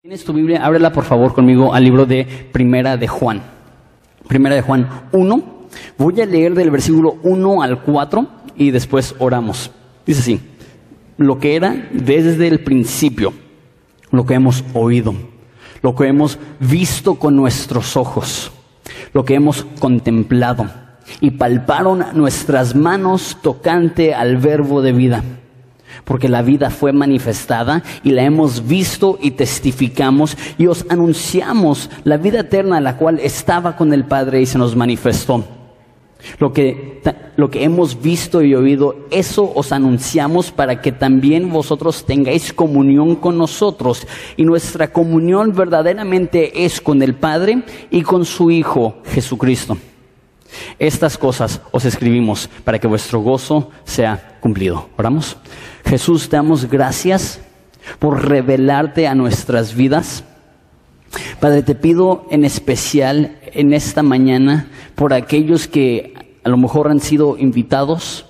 Tienes 0.00 0.24
tu 0.24 0.32
Biblia, 0.32 0.64
ábrela 0.64 0.92
por 0.92 1.02
favor 1.02 1.34
conmigo 1.34 1.74
al 1.74 1.82
libro 1.82 2.06
de 2.06 2.24
Primera 2.52 2.96
de 2.96 3.08
Juan. 3.08 3.42
Primera 4.28 4.54
de 4.54 4.62
Juan 4.62 4.88
1. 5.10 5.42
Voy 5.98 6.20
a 6.20 6.24
leer 6.24 6.54
del 6.54 6.70
versículo 6.70 7.16
1 7.24 7.62
al 7.62 7.82
4 7.82 8.28
y 8.54 8.70
después 8.70 9.16
oramos. 9.18 9.72
Dice 10.06 10.20
así, 10.20 10.40
lo 11.16 11.40
que 11.40 11.56
era 11.56 11.88
desde 11.90 12.46
el 12.46 12.60
principio, 12.60 13.32
lo 14.12 14.24
que 14.24 14.34
hemos 14.34 14.64
oído, 14.72 15.16
lo 15.82 15.96
que 15.96 16.06
hemos 16.06 16.38
visto 16.60 17.16
con 17.16 17.34
nuestros 17.34 17.96
ojos, 17.96 18.52
lo 19.12 19.24
que 19.24 19.34
hemos 19.34 19.66
contemplado 19.80 20.70
y 21.20 21.32
palparon 21.32 22.04
nuestras 22.14 22.76
manos 22.76 23.38
tocante 23.42 24.14
al 24.14 24.36
verbo 24.36 24.80
de 24.80 24.92
vida 24.92 25.24
porque 26.08 26.30
la 26.30 26.40
vida 26.40 26.70
fue 26.70 26.94
manifestada 26.94 27.82
y 28.02 28.12
la 28.12 28.22
hemos 28.22 28.66
visto 28.66 29.18
y 29.20 29.32
testificamos 29.32 30.38
y 30.56 30.66
os 30.66 30.86
anunciamos 30.88 31.90
la 32.04 32.16
vida 32.16 32.40
eterna 32.40 32.80
la 32.80 32.96
cual 32.96 33.20
estaba 33.22 33.76
con 33.76 33.92
el 33.92 34.06
Padre 34.06 34.40
y 34.40 34.46
se 34.46 34.56
nos 34.56 34.74
manifestó. 34.74 35.44
Lo 36.38 36.50
que, 36.50 37.02
lo 37.36 37.50
que 37.50 37.62
hemos 37.62 38.00
visto 38.00 38.42
y 38.42 38.54
oído, 38.54 38.96
eso 39.10 39.52
os 39.54 39.70
anunciamos 39.70 40.50
para 40.50 40.80
que 40.80 40.92
también 40.92 41.52
vosotros 41.52 42.06
tengáis 42.06 42.54
comunión 42.54 43.14
con 43.14 43.36
nosotros. 43.36 44.06
Y 44.38 44.44
nuestra 44.44 44.90
comunión 44.90 45.52
verdaderamente 45.52 46.64
es 46.64 46.80
con 46.80 47.02
el 47.02 47.16
Padre 47.16 47.64
y 47.90 48.00
con 48.00 48.24
su 48.24 48.50
Hijo 48.50 48.96
Jesucristo. 49.04 49.76
Estas 50.78 51.18
cosas 51.18 51.60
os 51.72 51.84
escribimos 51.84 52.48
para 52.64 52.78
que 52.78 52.86
vuestro 52.86 53.20
gozo 53.20 53.70
sea 53.84 54.38
cumplido. 54.40 54.88
Oramos. 54.96 55.36
Jesús, 55.84 56.28
te 56.28 56.36
damos 56.36 56.66
gracias 56.66 57.40
por 57.98 58.28
revelarte 58.28 59.06
a 59.06 59.14
nuestras 59.14 59.74
vidas. 59.74 60.24
Padre, 61.40 61.62
te 61.62 61.74
pido 61.74 62.26
en 62.30 62.44
especial 62.44 63.38
en 63.52 63.72
esta 63.72 64.02
mañana 64.02 64.68
por 64.94 65.12
aquellos 65.14 65.68
que 65.68 66.38
a 66.44 66.48
lo 66.48 66.56
mejor 66.56 66.90
han 66.90 67.00
sido 67.00 67.36
invitados, 67.38 68.26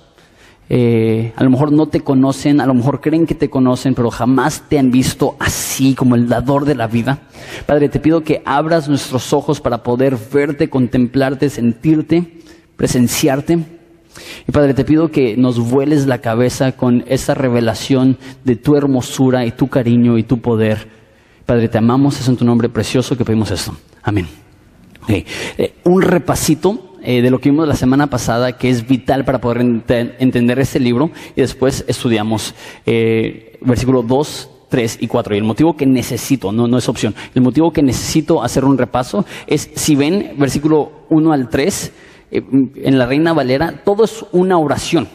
eh, 0.71 1.33
a 1.35 1.43
lo 1.43 1.49
mejor 1.49 1.71
no 1.71 1.87
te 1.87 2.01
conocen, 2.01 2.61
a 2.61 2.67
lo 2.67 2.75
mejor 2.75 3.01
creen 3.01 3.25
que 3.25 3.33
te 3.33 3.49
conocen, 3.49 3.95
pero 3.95 4.11
jamás 4.11 4.63
te 4.69 4.77
han 4.77 4.91
visto 4.91 5.35
así 5.39 5.95
como 5.95 6.15
el 6.15 6.29
dador 6.29 6.65
de 6.65 6.75
la 6.75 6.85
vida. 6.85 7.23
Padre, 7.65 7.89
te 7.89 7.99
pido 7.99 8.21
que 8.21 8.43
abras 8.45 8.87
nuestros 8.87 9.33
ojos 9.33 9.61
para 9.61 9.81
poder 9.81 10.15
verte, 10.31 10.69
contemplarte, 10.69 11.49
sentirte, 11.49 12.41
presenciarte. 12.75 13.57
Y 14.47 14.51
Padre, 14.51 14.75
te 14.75 14.85
pido 14.85 15.09
que 15.09 15.35
nos 15.37 15.59
vueles 15.59 16.05
la 16.05 16.19
cabeza 16.19 16.73
con 16.73 17.03
esa 17.07 17.33
revelación 17.33 18.19
de 18.43 18.55
tu 18.55 18.75
hermosura 18.75 19.45
y 19.47 19.51
tu 19.51 19.69
cariño 19.69 20.19
y 20.19 20.23
tu 20.23 20.39
poder. 20.39 20.87
Padre, 21.47 21.67
te 21.67 21.79
amamos, 21.79 22.19
es 22.19 22.27
en 22.27 22.37
tu 22.37 22.45
nombre 22.45 22.69
precioso 22.69 23.17
que 23.17 23.25
pedimos 23.25 23.49
esto. 23.49 23.75
Amén. 24.03 24.27
Eh, 25.07 25.73
un 25.85 26.03
repasito 26.03 26.88
eh, 27.03 27.21
de 27.21 27.29
lo 27.29 27.39
que 27.39 27.49
vimos 27.49 27.67
la 27.67 27.75
semana 27.75 28.07
pasada 28.07 28.57
que 28.57 28.69
es 28.69 28.87
vital 28.87 29.25
para 29.25 29.39
poder 29.39 29.61
entender 29.61 30.59
este 30.59 30.79
libro 30.79 31.11
y 31.35 31.41
después 31.41 31.85
estudiamos 31.87 32.53
eh, 32.85 33.57
versículo 33.61 34.01
2, 34.03 34.49
3 34.69 34.97
y 35.01 35.07
4. 35.07 35.35
Y 35.35 35.37
el 35.37 35.43
motivo 35.43 35.75
que 35.75 35.85
necesito, 35.85 36.51
no, 36.51 36.67
no 36.67 36.77
es 36.77 36.89
opción, 36.89 37.15
el 37.35 37.41
motivo 37.41 37.71
que 37.71 37.83
necesito 37.83 38.43
hacer 38.43 38.65
un 38.65 38.77
repaso 38.77 39.25
es, 39.47 39.69
si 39.75 39.95
ven 39.95 40.33
versículo 40.37 40.91
1 41.09 41.33
al 41.33 41.49
3, 41.49 41.91
eh, 42.31 42.43
en 42.75 42.97
la 42.97 43.05
Reina 43.05 43.33
Valera, 43.33 43.81
todo 43.83 44.03
es 44.05 44.25
una 44.31 44.57
oración. 44.57 45.07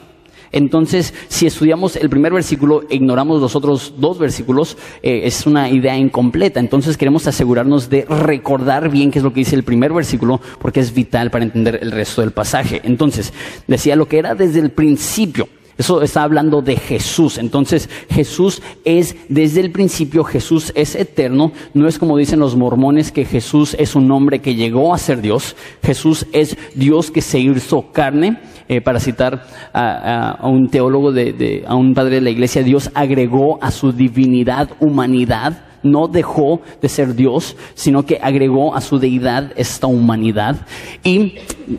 Entonces, 0.55 1.13
si 1.27 1.47
estudiamos 1.47 1.97
el 1.97 2.09
primer 2.09 2.33
versículo 2.33 2.85
e 2.89 2.95
ignoramos 2.95 3.41
los 3.41 3.57
otros 3.57 3.95
dos 3.99 4.21
versículos, 4.21 4.79
eh, 5.03 5.23
es 5.25 5.49
una 5.49 5.69
idea 5.69 5.97
incompleta. 5.97 6.61
Entonces, 6.61 6.97
queremos 6.97 7.27
asegurarnos 7.27 7.91
de 7.91 8.05
recordar 8.05 8.89
bien 8.89 9.11
qué 9.11 9.19
es 9.19 9.25
lo 9.25 9.33
que 9.33 9.41
dice 9.41 9.57
el 9.57 9.65
primer 9.65 9.93
versículo, 9.93 10.41
porque 10.61 10.79
es 10.79 10.95
vital 10.95 11.33
para 11.33 11.45
entender 11.45 11.81
el 11.83 11.91
resto 11.91 12.21
del 12.21 12.31
pasaje. 12.31 12.81
Entonces, 12.85 13.33
decía 13.67 13.97
lo 13.97 14.07
que 14.07 14.19
era 14.19 14.37
desde 14.37 14.61
el 14.61 14.71
principio. 14.71 15.49
Eso 15.77 16.03
está 16.03 16.23
hablando 16.23 16.63
de 16.63 16.77
Jesús. 16.77 17.39
Entonces 17.39 17.89
Jesús 18.11 18.63
es 18.85 19.17
desde 19.29 19.61
el 19.61 19.73
principio, 19.73 20.25
Jesús 20.25 20.73
es 20.75 20.95
eterno. 20.95 21.53
No 21.73 21.89
es 21.89 21.99
como 21.99 22.17
dicen 22.17 22.41
los 22.41 22.57
mormones 22.57 23.11
que 23.13 23.25
Jesús 23.25 23.75
es 23.79 23.95
un 23.95 24.11
hombre 24.13 24.41
que 24.41 24.55
llegó 24.55 24.95
a 24.95 24.99
ser 24.99 25.21
Dios. 25.21 25.57
Jesús 25.83 26.27
es 26.33 26.57
Dios 26.75 27.11
que 27.11 27.21
se 27.21 27.41
hizo 27.41 27.93
carne. 27.93 28.39
Eh, 28.67 28.81
para 28.81 28.99
citar 28.99 29.45
a, 29.75 30.39
un 30.49 30.69
teólogo, 30.69 31.13
de, 31.13 31.65
a 31.67 31.75
un 31.75 31.93
padre 31.93 32.15
de 32.15 32.21
la 32.23 32.31
iglesia, 32.31 32.63
Dios 32.63 32.91
agregó 32.95 33.63
a 33.63 33.71
su 33.71 33.93
divinidad 33.93 34.71
humanidad 34.81 35.65
no 35.85 36.09
dejó 36.09 36.61
de 36.83 36.89
ser 36.89 37.15
Dios, 37.15 37.57
sino 37.75 38.05
que 38.05 38.19
agregó 38.21 38.75
a 38.75 38.81
su 38.81 38.99
deidad 38.99 39.53
esta 39.57 39.87
humanidad. 39.87 40.67
Y 41.05 41.35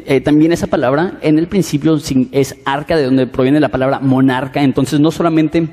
eh, 0.06 0.22
también 0.22 0.54
esa 0.54 0.68
palabra 0.68 1.18
en 1.22 1.38
el 1.38 1.48
principio 1.48 2.00
es 2.32 2.56
arca, 2.64 2.96
de 2.96 3.04
donde 3.04 3.28
proviene 3.28 3.60
la 3.60 3.70
palabra 3.70 4.00
monarca. 4.00 4.64
Entonces 4.64 5.00
no 5.00 5.12
solamente 5.12 5.68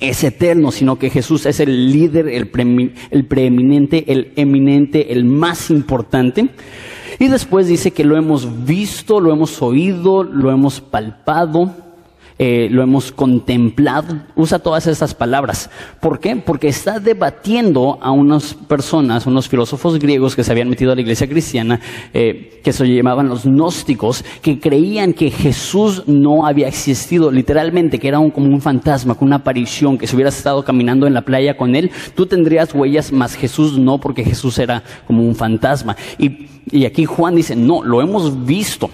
es 0.00 0.22
eterno, 0.22 0.70
sino 0.70 0.98
que 0.98 1.10
Jesús 1.10 1.46
es 1.46 1.60
el 1.60 1.92
líder, 1.92 2.28
el, 2.28 2.50
el 3.10 3.26
preeminente, 3.26 4.04
el 4.12 4.32
eminente, 4.36 5.12
el 5.12 5.24
más 5.24 5.70
importante. 5.70 6.50
Y 7.18 7.28
después 7.28 7.66
dice 7.66 7.90
que 7.90 8.04
lo 8.04 8.16
hemos 8.16 8.64
visto, 8.64 9.20
lo 9.20 9.32
hemos 9.32 9.60
oído, 9.62 10.22
lo 10.22 10.50
hemos 10.50 10.80
palpado 10.80 11.89
eh, 12.42 12.68
lo 12.70 12.82
hemos 12.82 13.12
contemplado, 13.12 14.16
usa 14.34 14.60
todas 14.60 14.86
esas 14.86 15.14
palabras. 15.14 15.68
¿Por 16.00 16.20
qué? 16.20 16.36
Porque 16.36 16.68
está 16.68 16.98
debatiendo 16.98 17.98
a 18.00 18.12
unas 18.12 18.54
personas, 18.54 19.26
unos 19.26 19.46
filósofos 19.46 19.98
griegos 19.98 20.34
que 20.34 20.42
se 20.42 20.50
habían 20.50 20.70
metido 20.70 20.90
a 20.90 20.94
la 20.94 21.02
iglesia 21.02 21.28
cristiana, 21.28 21.78
eh, 22.14 22.58
que 22.64 22.72
se 22.72 22.86
llamaban 22.86 23.28
los 23.28 23.44
gnósticos, 23.44 24.24
que 24.40 24.58
creían 24.58 25.12
que 25.12 25.30
Jesús 25.30 26.04
no 26.06 26.46
había 26.46 26.66
existido 26.66 27.30
literalmente, 27.30 27.98
que 27.98 28.08
era 28.08 28.16
como 28.30 28.46
un 28.46 28.62
fantasma, 28.62 29.16
con 29.16 29.28
una 29.28 29.36
aparición, 29.36 29.98
que 29.98 30.06
si 30.06 30.16
hubieras 30.16 30.38
estado 30.38 30.64
caminando 30.64 31.06
en 31.06 31.12
la 31.12 31.20
playa 31.20 31.58
con 31.58 31.76
él, 31.76 31.90
tú 32.14 32.24
tendrías 32.24 32.74
huellas, 32.74 33.12
más 33.12 33.34
Jesús 33.34 33.78
no, 33.78 33.98
porque 33.98 34.24
Jesús 34.24 34.58
era 34.58 34.82
como 35.06 35.22
un 35.22 35.34
fantasma. 35.34 35.94
Y, 36.16 36.46
y 36.70 36.86
aquí 36.86 37.04
Juan 37.04 37.34
dice, 37.34 37.54
no, 37.54 37.82
lo 37.82 38.00
hemos 38.00 38.46
visto. 38.46 38.88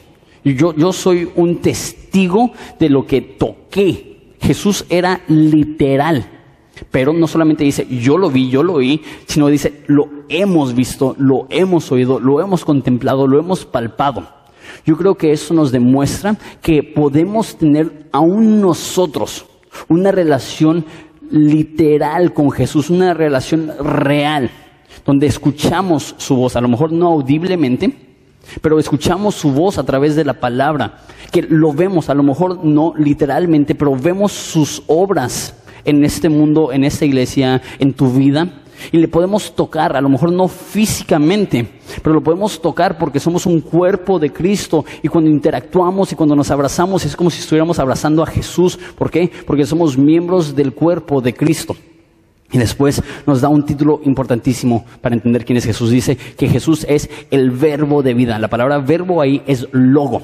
Yo, 0.54 0.92
soy 0.92 1.28
un 1.34 1.56
testigo 1.56 2.52
de 2.78 2.88
lo 2.88 3.04
que 3.04 3.20
toqué. 3.20 4.34
Jesús 4.40 4.84
era 4.88 5.22
literal. 5.26 6.24
Pero 6.92 7.12
no 7.12 7.26
solamente 7.26 7.64
dice, 7.64 7.86
yo 7.90 8.16
lo 8.16 8.30
vi, 8.30 8.48
yo 8.48 8.62
lo 8.62 8.74
oí, 8.74 9.02
sino 9.26 9.48
dice, 9.48 9.82
lo 9.88 10.08
hemos 10.28 10.74
visto, 10.74 11.16
lo 11.18 11.46
hemos 11.50 11.90
oído, 11.90 12.20
lo 12.20 12.40
hemos 12.40 12.64
contemplado, 12.64 13.26
lo 13.26 13.40
hemos 13.40 13.64
palpado. 13.64 14.28
Yo 14.84 14.96
creo 14.96 15.16
que 15.16 15.32
eso 15.32 15.52
nos 15.52 15.72
demuestra 15.72 16.36
que 16.62 16.82
podemos 16.84 17.56
tener 17.56 18.08
aún 18.12 18.60
nosotros 18.60 19.46
una 19.88 20.12
relación 20.12 20.84
literal 21.28 22.32
con 22.32 22.52
Jesús, 22.52 22.88
una 22.88 23.14
relación 23.14 23.72
real, 23.80 24.50
donde 25.04 25.26
escuchamos 25.26 26.14
su 26.18 26.36
voz, 26.36 26.54
a 26.54 26.60
lo 26.60 26.68
mejor 26.68 26.92
no 26.92 27.08
audiblemente, 27.08 28.05
pero 28.60 28.78
escuchamos 28.78 29.34
su 29.34 29.52
voz 29.52 29.78
a 29.78 29.84
través 29.84 30.16
de 30.16 30.24
la 30.24 30.34
palabra, 30.34 30.98
que 31.30 31.42
lo 31.42 31.72
vemos, 31.72 32.08
a 32.08 32.14
lo 32.14 32.22
mejor 32.22 32.64
no 32.64 32.94
literalmente, 32.96 33.74
pero 33.74 33.94
vemos 33.96 34.32
sus 34.32 34.82
obras 34.86 35.54
en 35.84 36.04
este 36.04 36.28
mundo, 36.28 36.72
en 36.72 36.84
esta 36.84 37.04
iglesia, 37.04 37.62
en 37.78 37.94
tu 37.94 38.10
vida. 38.10 38.62
Y 38.92 38.98
le 38.98 39.08
podemos 39.08 39.54
tocar, 39.54 39.96
a 39.96 40.02
lo 40.02 40.10
mejor 40.10 40.32
no 40.32 40.48
físicamente, 40.48 41.66
pero 42.02 42.14
lo 42.14 42.22
podemos 42.22 42.60
tocar 42.60 42.98
porque 42.98 43.20
somos 43.20 43.46
un 43.46 43.62
cuerpo 43.62 44.18
de 44.18 44.30
Cristo 44.30 44.84
y 45.02 45.08
cuando 45.08 45.30
interactuamos 45.30 46.12
y 46.12 46.14
cuando 46.14 46.36
nos 46.36 46.50
abrazamos 46.50 47.04
es 47.06 47.16
como 47.16 47.30
si 47.30 47.40
estuviéramos 47.40 47.78
abrazando 47.78 48.22
a 48.22 48.26
Jesús. 48.26 48.78
¿Por 48.98 49.10
qué? 49.10 49.30
Porque 49.46 49.64
somos 49.64 49.96
miembros 49.96 50.54
del 50.54 50.74
cuerpo 50.74 51.22
de 51.22 51.32
Cristo. 51.32 51.74
Y 52.52 52.58
después 52.58 53.02
nos 53.26 53.40
da 53.40 53.48
un 53.48 53.64
título 53.64 54.00
importantísimo 54.04 54.84
para 55.00 55.14
entender 55.14 55.44
quién 55.44 55.58
es 55.58 55.64
Jesús. 55.64 55.90
Dice 55.90 56.16
que 56.16 56.48
Jesús 56.48 56.86
es 56.88 57.10
el 57.30 57.50
verbo 57.50 58.02
de 58.02 58.14
vida. 58.14 58.38
La 58.38 58.48
palabra 58.48 58.78
verbo 58.78 59.20
ahí 59.20 59.42
es 59.46 59.66
logo. 59.72 60.22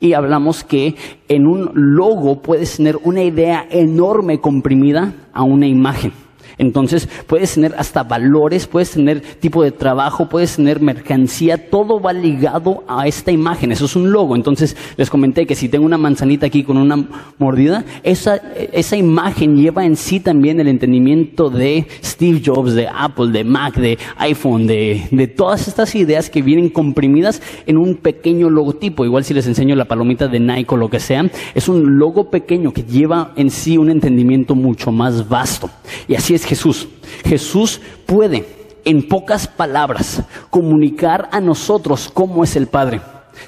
Y 0.00 0.14
hablamos 0.14 0.64
que 0.64 0.94
en 1.28 1.46
un 1.46 1.70
logo 1.74 2.42
puedes 2.42 2.76
tener 2.76 2.96
una 3.04 3.22
idea 3.22 3.66
enorme 3.70 4.40
comprimida 4.40 5.28
a 5.32 5.42
una 5.42 5.66
imagen. 5.66 6.23
Entonces 6.58 7.08
puedes 7.26 7.54
tener 7.54 7.74
hasta 7.78 8.02
valores, 8.02 8.66
puedes 8.66 8.90
tener 8.90 9.20
tipo 9.20 9.62
de 9.62 9.72
trabajo, 9.72 10.28
puedes 10.28 10.56
tener 10.56 10.80
mercancía, 10.80 11.70
todo 11.70 12.00
va 12.00 12.12
ligado 12.12 12.84
a 12.88 13.06
esta 13.06 13.32
imagen, 13.32 13.72
eso 13.72 13.86
es 13.86 13.96
un 13.96 14.10
logo. 14.12 14.36
Entonces 14.36 14.76
les 14.96 15.10
comenté 15.10 15.46
que 15.46 15.54
si 15.54 15.68
tengo 15.68 15.84
una 15.84 15.98
manzanita 15.98 16.46
aquí 16.46 16.62
con 16.62 16.76
una 16.76 17.04
mordida, 17.38 17.84
esa, 18.02 18.36
esa 18.72 18.96
imagen 18.96 19.56
lleva 19.56 19.84
en 19.84 19.96
sí 19.96 20.20
también 20.20 20.60
el 20.60 20.68
entendimiento 20.68 21.50
de 21.50 21.86
Steve 22.02 22.42
Jobs, 22.44 22.74
de 22.74 22.88
Apple, 22.88 23.32
de 23.32 23.44
Mac, 23.44 23.74
de 23.76 23.98
iPhone, 24.16 24.66
de, 24.66 25.06
de 25.10 25.26
todas 25.26 25.68
estas 25.68 25.94
ideas 25.94 26.30
que 26.30 26.42
vienen 26.42 26.68
comprimidas 26.68 27.42
en 27.66 27.78
un 27.78 27.96
pequeño 27.96 28.50
logotipo. 28.50 29.04
Igual 29.04 29.24
si 29.24 29.34
les 29.34 29.46
enseño 29.46 29.74
la 29.74 29.86
palomita 29.86 30.28
de 30.28 30.40
Nike 30.40 30.74
o 30.74 30.76
lo 30.76 30.88
que 30.88 31.00
sea, 31.00 31.30
es 31.54 31.68
un 31.68 31.98
logo 31.98 32.30
pequeño 32.30 32.72
que 32.72 32.82
lleva 32.82 33.32
en 33.36 33.50
sí 33.50 33.78
un 33.78 33.90
entendimiento 33.90 34.54
mucho 34.54 34.92
más 34.92 35.28
vasto. 35.28 35.70
Y 36.08 36.14
así 36.14 36.34
es 36.34 36.43
Jesús. 36.44 36.88
Jesús 37.24 37.80
puede, 38.06 38.46
en 38.84 39.08
pocas 39.08 39.46
palabras, 39.46 40.22
comunicar 40.50 41.28
a 41.32 41.40
nosotros 41.40 42.10
cómo 42.12 42.44
es 42.44 42.56
el 42.56 42.66
Padre. 42.66 43.00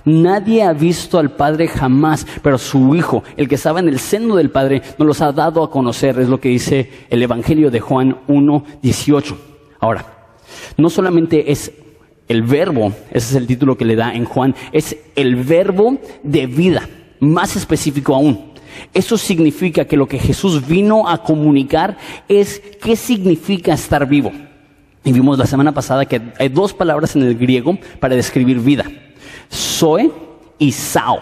Nadie 0.04 0.62
ha 0.62 0.72
visto 0.72 1.19
al 1.19 1.32
Padre 1.32 1.69
jamás, 1.69 2.26
pero 2.43 2.58
su 2.58 2.94
Hijo, 2.94 3.22
el 3.37 3.48
que 3.48 3.54
estaba 3.54 3.81
en 3.81 3.88
el 3.88 3.98
seno 3.98 4.37
del 4.37 4.50
Padre, 4.50 4.82
nos 4.98 5.06
los 5.06 5.20
ha 5.20 5.32
dado 5.32 5.62
a 5.62 5.70
conocer, 5.70 6.19
es 6.19 6.28
lo 6.28 6.40
que 6.40 6.48
dice 6.48 6.90
el 7.10 7.22
Evangelio 7.22 7.70
de 7.70 7.81
Juan 7.81 8.19
1, 8.26 8.64
18. 8.82 9.38
Ahora, 9.81 10.06
no 10.76 10.90
solamente 10.90 11.50
es 11.50 11.72
el 12.28 12.43
verbo, 12.43 12.93
ese 13.10 13.31
es 13.31 13.34
el 13.34 13.46
título 13.46 13.76
que 13.76 13.84
le 13.84 13.96
da 13.96 14.14
en 14.14 14.25
Juan, 14.25 14.54
es 14.72 14.96
el 15.14 15.37
verbo 15.37 15.98
de 16.22 16.46
vida, 16.46 16.88
más 17.20 17.56
específico 17.56 18.14
aún. 18.14 18.56
Eso 18.94 19.19
significa 19.19 19.84
que 19.84 19.96
lo 19.96 20.06
que 20.06 20.19
Jesús 20.19 20.67
vino 20.67 21.08
a 21.08 21.23
comunicar 21.23 21.96
es 22.28 22.61
qué 22.82 22.96
significa 22.96 23.75
estar 23.75 24.08
vivo. 24.08 24.32
Y 25.05 25.12
vimos 25.12 25.38
la 25.38 25.46
semana 25.46 25.73
pasada 25.73 26.05
que 26.05 26.20
hay 26.38 26.49
dos 26.49 26.75
palabras 26.75 27.14
en 27.14 27.23
el 27.23 27.37
griego 27.37 27.78
para 28.00 28.17
describir 28.17 28.58
vida. 28.58 28.84
Zoe 29.52 30.11
y 30.58 30.73
Sao. 30.73 31.20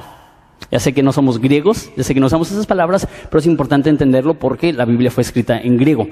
Ya 0.70 0.80
sé 0.80 0.92
que 0.92 1.02
no 1.02 1.12
somos 1.12 1.38
griegos, 1.38 1.90
ya 1.96 2.02
sé 2.02 2.14
que 2.14 2.20
no 2.20 2.26
usamos 2.26 2.50
esas 2.50 2.66
palabras, 2.66 3.06
pero 3.28 3.38
es 3.38 3.46
importante 3.46 3.90
entenderlo 3.90 4.34
porque 4.34 4.72
la 4.72 4.86
Biblia 4.86 5.10
fue 5.10 5.22
escrita 5.22 5.58
en 5.60 5.76
griego. 5.76 6.08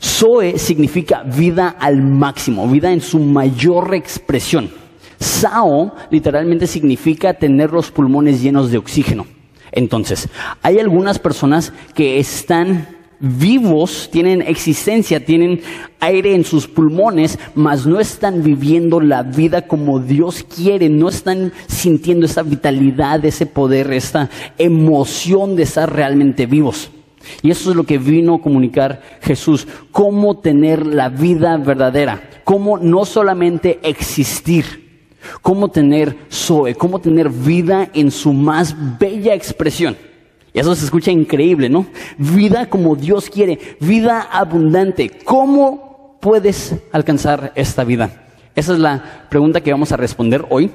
Zoe 0.00 0.58
significa 0.58 1.22
vida 1.22 1.76
al 1.80 2.02
máximo, 2.02 2.68
vida 2.68 2.92
en 2.92 3.00
su 3.00 3.18
mayor 3.18 3.94
expresión. 3.94 4.70
Sao 5.18 5.94
literalmente 6.10 6.66
significa 6.66 7.34
tener 7.34 7.70
los 7.70 7.90
pulmones 7.90 8.42
llenos 8.42 8.70
de 8.70 8.78
oxígeno. 8.78 9.26
Entonces, 9.72 10.28
hay 10.62 10.78
algunas 10.78 11.18
personas 11.18 11.72
que 11.94 12.18
están 12.18 12.98
vivos, 13.20 14.08
tienen 14.12 14.42
existencia, 14.42 15.24
tienen 15.24 15.60
aire 16.00 16.34
en 16.34 16.44
sus 16.44 16.68
pulmones, 16.68 17.38
mas 17.54 17.86
no 17.86 17.98
están 18.00 18.42
viviendo 18.42 19.00
la 19.00 19.22
vida 19.22 19.62
como 19.66 19.98
Dios 19.98 20.44
quiere, 20.44 20.88
no 20.88 21.08
están 21.08 21.52
sintiendo 21.66 22.26
esa 22.26 22.42
vitalidad, 22.42 23.24
ese 23.24 23.46
poder, 23.46 23.92
esta 23.92 24.30
emoción 24.56 25.56
de 25.56 25.64
estar 25.64 25.92
realmente 25.92 26.46
vivos. 26.46 26.90
Y 27.42 27.50
eso 27.50 27.70
es 27.70 27.76
lo 27.76 27.84
que 27.84 27.98
vino 27.98 28.36
a 28.36 28.40
comunicar 28.40 29.02
Jesús, 29.20 29.66
cómo 29.90 30.38
tener 30.38 30.86
la 30.86 31.08
vida 31.08 31.56
verdadera, 31.56 32.22
cómo 32.44 32.78
no 32.78 33.04
solamente 33.04 33.80
existir, 33.82 34.87
cómo 35.42 35.68
tener 35.68 36.16
Zoe, 36.30 36.74
cómo 36.74 37.00
tener 37.00 37.28
vida 37.28 37.88
en 37.94 38.10
su 38.10 38.32
más 38.32 38.74
bella 38.98 39.34
expresión. 39.34 39.96
Y 40.52 40.60
eso 40.60 40.74
se 40.74 40.84
escucha 40.84 41.10
increíble, 41.10 41.68
¿no? 41.68 41.86
Vida 42.16 42.68
como 42.68 42.96
Dios 42.96 43.28
quiere, 43.30 43.58
vida 43.80 44.22
abundante. 44.22 45.10
¿Cómo 45.24 46.18
puedes 46.20 46.74
alcanzar 46.92 47.52
esta 47.54 47.84
vida? 47.84 48.26
Esa 48.54 48.72
es 48.72 48.78
la 48.78 49.26
pregunta 49.28 49.60
que 49.60 49.70
vamos 49.70 49.92
a 49.92 49.96
responder 49.96 50.46
hoy. 50.50 50.70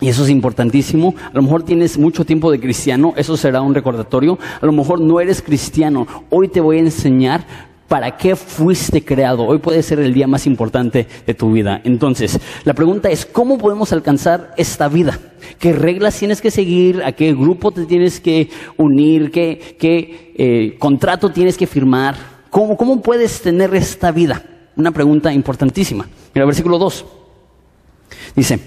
Y 0.00 0.08
eso 0.08 0.22
es 0.22 0.30
importantísimo. 0.30 1.14
A 1.18 1.34
lo 1.34 1.42
mejor 1.42 1.64
tienes 1.64 1.98
mucho 1.98 2.24
tiempo 2.24 2.52
de 2.52 2.60
cristiano, 2.60 3.14
eso 3.16 3.36
será 3.36 3.60
un 3.62 3.74
recordatorio. 3.74 4.38
A 4.60 4.66
lo 4.66 4.70
mejor 4.70 5.00
no 5.00 5.20
eres 5.20 5.42
cristiano. 5.42 6.06
Hoy 6.30 6.46
te 6.46 6.60
voy 6.60 6.76
a 6.76 6.80
enseñar 6.80 7.44
para 7.88 8.16
qué 8.16 8.36
fuiste 8.36 9.04
creado. 9.04 9.44
Hoy 9.44 9.58
puede 9.58 9.82
ser 9.82 9.98
el 9.98 10.12
día 10.12 10.26
más 10.26 10.46
importante 10.46 11.06
de 11.26 11.34
tu 11.34 11.50
vida. 11.50 11.80
Entonces, 11.84 12.38
la 12.64 12.74
pregunta 12.74 13.08
es, 13.08 13.24
¿cómo 13.24 13.56
podemos 13.56 13.92
alcanzar 13.92 14.52
esta 14.56 14.88
vida? 14.88 15.18
¿Qué 15.58 15.72
reglas 15.72 16.18
tienes 16.18 16.40
que 16.42 16.50
seguir? 16.50 17.02
¿A 17.02 17.12
qué 17.12 17.32
grupo 17.32 17.72
te 17.72 17.86
tienes 17.86 18.20
que 18.20 18.50
unir? 18.76 19.30
¿Qué, 19.30 20.34
eh, 20.36 20.76
contrato 20.78 21.32
tienes 21.32 21.56
que 21.56 21.66
firmar? 21.66 22.16
¿Cómo, 22.50 22.76
¿Cómo 22.76 23.00
puedes 23.00 23.40
tener 23.40 23.74
esta 23.74 24.12
vida? 24.12 24.42
Una 24.76 24.92
pregunta 24.92 25.32
importantísima. 25.32 26.06
Mira, 26.34 26.44
versículo 26.44 26.78
2. 26.78 27.04
Dice, 28.36 28.60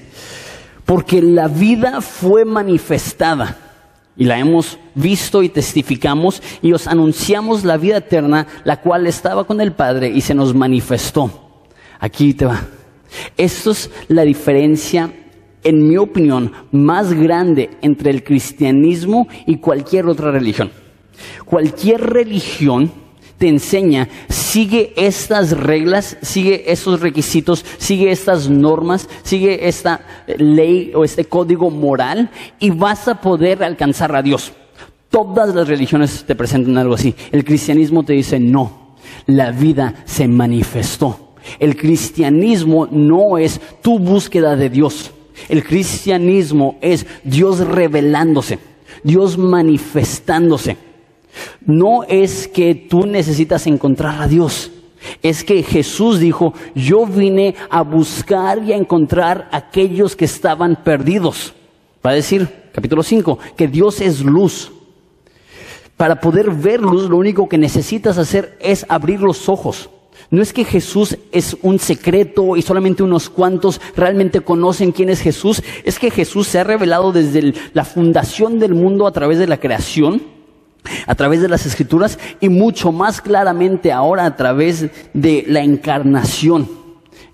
porque 0.84 1.22
la 1.22 1.48
vida 1.48 2.02
fue 2.02 2.44
manifestada 2.44 3.71
y 4.18 4.26
la 4.26 4.38
hemos 4.40 4.78
visto 4.94 5.42
y 5.42 5.50
testificamos 5.50 6.42
y 6.62 6.74
os 6.74 6.88
anunciamos 6.88 7.64
la 7.64 7.78
vida 7.78 7.98
eterna, 7.98 8.48
la 8.64 8.82
cual 8.82 9.08
estaba 9.08 9.46
con 9.46 9.62
el 9.62 9.74
Padre 9.74 10.10
y 10.10 10.22
se 10.22 10.36
nos 10.36 10.54
manifestó. 10.54 11.32
Aquí 12.00 12.34
te 12.34 12.46
va. 12.46 12.62
Esto 13.38 13.72
es 13.72 13.90
la 14.08 14.24
diferencia, 14.24 15.14
en 15.64 15.88
mi 15.88 15.98
opinión, 15.98 16.52
más 16.72 17.14
grande 17.14 17.70
entre 17.82 18.12
el 18.12 18.24
cristianismo 18.24 19.28
y 19.46 19.58
cualquier 19.58 20.08
otra 20.08 20.32
religión. 20.32 20.72
Cualquier 21.46 22.02
religión 22.02 22.92
te 23.38 23.48
enseña, 23.48 24.08
sigue 24.52 24.92
estas 24.98 25.52
reglas, 25.52 26.18
sigue 26.22 26.70
esos 26.70 27.00
requisitos, 27.00 27.64
sigue 27.78 28.12
estas 28.12 28.50
normas, 28.50 29.08
sigue 29.24 29.70
esta 29.70 30.02
ley 30.38 30.92
o 30.94 31.06
este 31.06 31.24
código 31.24 31.70
moral 31.70 32.30
y 32.60 32.70
vas 32.70 33.08
a 33.08 33.22
poder 33.22 33.64
alcanzar 33.64 34.14
a 34.14 34.22
Dios. 34.22 34.52
Todas 35.10 35.56
las 35.56 35.70
religiones 35.70 36.26
te 36.28 36.36
presentan 36.36 36.78
algo 36.78 36.96
así. 36.96 37.16
El 37.32 37.46
cristianismo 37.46 38.04
te 38.04 38.12
dice 38.12 38.42
no, 38.42 38.98
la 39.26 39.52
vida 39.52 40.04
se 40.04 40.28
manifestó. 40.28 41.36
El 41.58 41.78
cristianismo 41.78 42.90
no 42.92 43.38
es 43.38 43.62
tu 43.82 44.00
búsqueda 44.00 44.58
de 44.58 44.70
Dios. 44.70 45.12
El 45.48 45.64
cristianismo 45.64 46.78
es 46.82 47.06
Dios 47.24 47.60
revelándose, 47.60 48.60
Dios 49.02 49.38
manifestándose. 49.38 50.91
No 51.66 52.04
es 52.08 52.48
que 52.48 52.76
tú 52.76 53.06
necesitas 53.06 53.68
encontrar 53.68 54.22
a 54.22 54.28
Dios. 54.28 54.72
Es 55.22 55.44
que 55.44 55.64
Jesús 55.64 56.20
dijo, 56.20 56.54
yo 56.76 57.06
vine 57.06 57.56
a 57.70 57.82
buscar 57.82 58.64
y 58.64 58.74
a 58.74 58.78
encontrar 58.78 59.50
a 59.52 59.58
aquellos 59.58 60.16
que 60.16 60.26
estaban 60.26 60.84
perdidos. 60.84 61.54
Va 62.06 62.12
a 62.12 62.16
decir, 62.16 62.48
capítulo 62.72 63.04
5, 63.04 63.40
que 63.56 63.68
Dios 63.68 64.02
es 64.02 64.22
luz. 64.22 64.72
Para 65.98 66.20
poder 66.20 66.52
ver 66.52 66.82
luz, 66.82 67.10
lo 67.10 67.18
único 67.18 67.48
que 67.48 67.58
necesitas 67.58 68.18
hacer 68.18 68.58
es 68.60 68.86
abrir 68.90 69.22
los 69.22 69.50
ojos. 69.50 69.90
No 70.30 70.42
es 70.42 70.54
que 70.54 70.64
Jesús 70.64 71.18
es 71.32 71.58
un 71.62 71.78
secreto 71.78 72.56
y 72.56 72.62
solamente 72.62 73.04
unos 73.04 73.30
cuantos 73.30 73.82
realmente 73.96 74.42
conocen 74.42 74.92
quién 74.92 75.10
es 75.10 75.20
Jesús. 75.20 75.62
Es 75.84 76.00
que 76.00 76.10
Jesús 76.10 76.48
se 76.48 76.60
ha 76.60 76.64
revelado 76.64 77.12
desde 77.12 77.54
la 77.74 77.86
fundación 77.86 78.58
del 78.58 78.74
mundo 78.74 79.08
a 79.08 79.12
través 79.12 79.40
de 79.40 79.48
la 79.48 79.60
creación 79.60 80.41
a 81.08 81.16
través 81.16 81.42
de 81.42 81.50
las 81.50 81.66
escrituras 81.66 82.20
y 82.40 82.50
mucho 82.50 82.92
más 82.92 83.22
claramente 83.22 83.92
ahora 83.92 84.26
a 84.26 84.36
través 84.36 84.90
de 85.14 85.44
la 85.48 85.62
encarnación 85.62 86.68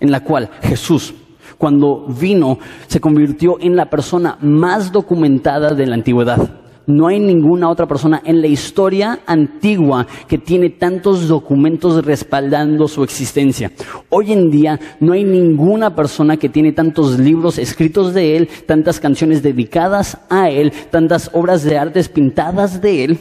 en 0.00 0.10
la 0.10 0.20
cual 0.20 0.50
Jesús, 0.62 1.14
cuando 1.56 2.06
vino, 2.08 2.58
se 2.86 3.00
convirtió 3.00 3.58
en 3.60 3.76
la 3.76 3.90
persona 3.90 4.38
más 4.40 4.92
documentada 4.92 5.74
de 5.74 5.86
la 5.86 5.94
antigüedad. 5.94 6.48
No 6.86 7.08
hay 7.08 7.20
ninguna 7.20 7.68
otra 7.68 7.86
persona 7.86 8.22
en 8.24 8.40
la 8.40 8.46
historia 8.46 9.20
antigua 9.26 10.06
que 10.26 10.38
tiene 10.38 10.70
tantos 10.70 11.28
documentos 11.28 12.02
respaldando 12.02 12.88
su 12.88 13.04
existencia. 13.04 13.72
Hoy 14.08 14.32
en 14.32 14.48
día 14.48 14.80
no 14.98 15.12
hay 15.12 15.22
ninguna 15.22 15.94
persona 15.94 16.38
que 16.38 16.48
tiene 16.48 16.72
tantos 16.72 17.18
libros 17.18 17.58
escritos 17.58 18.14
de 18.14 18.38
él, 18.38 18.48
tantas 18.64 19.00
canciones 19.00 19.42
dedicadas 19.42 20.16
a 20.30 20.48
él, 20.48 20.72
tantas 20.90 21.30
obras 21.34 21.62
de 21.62 21.76
artes 21.76 22.08
pintadas 22.08 22.80
de 22.80 23.04
él 23.04 23.18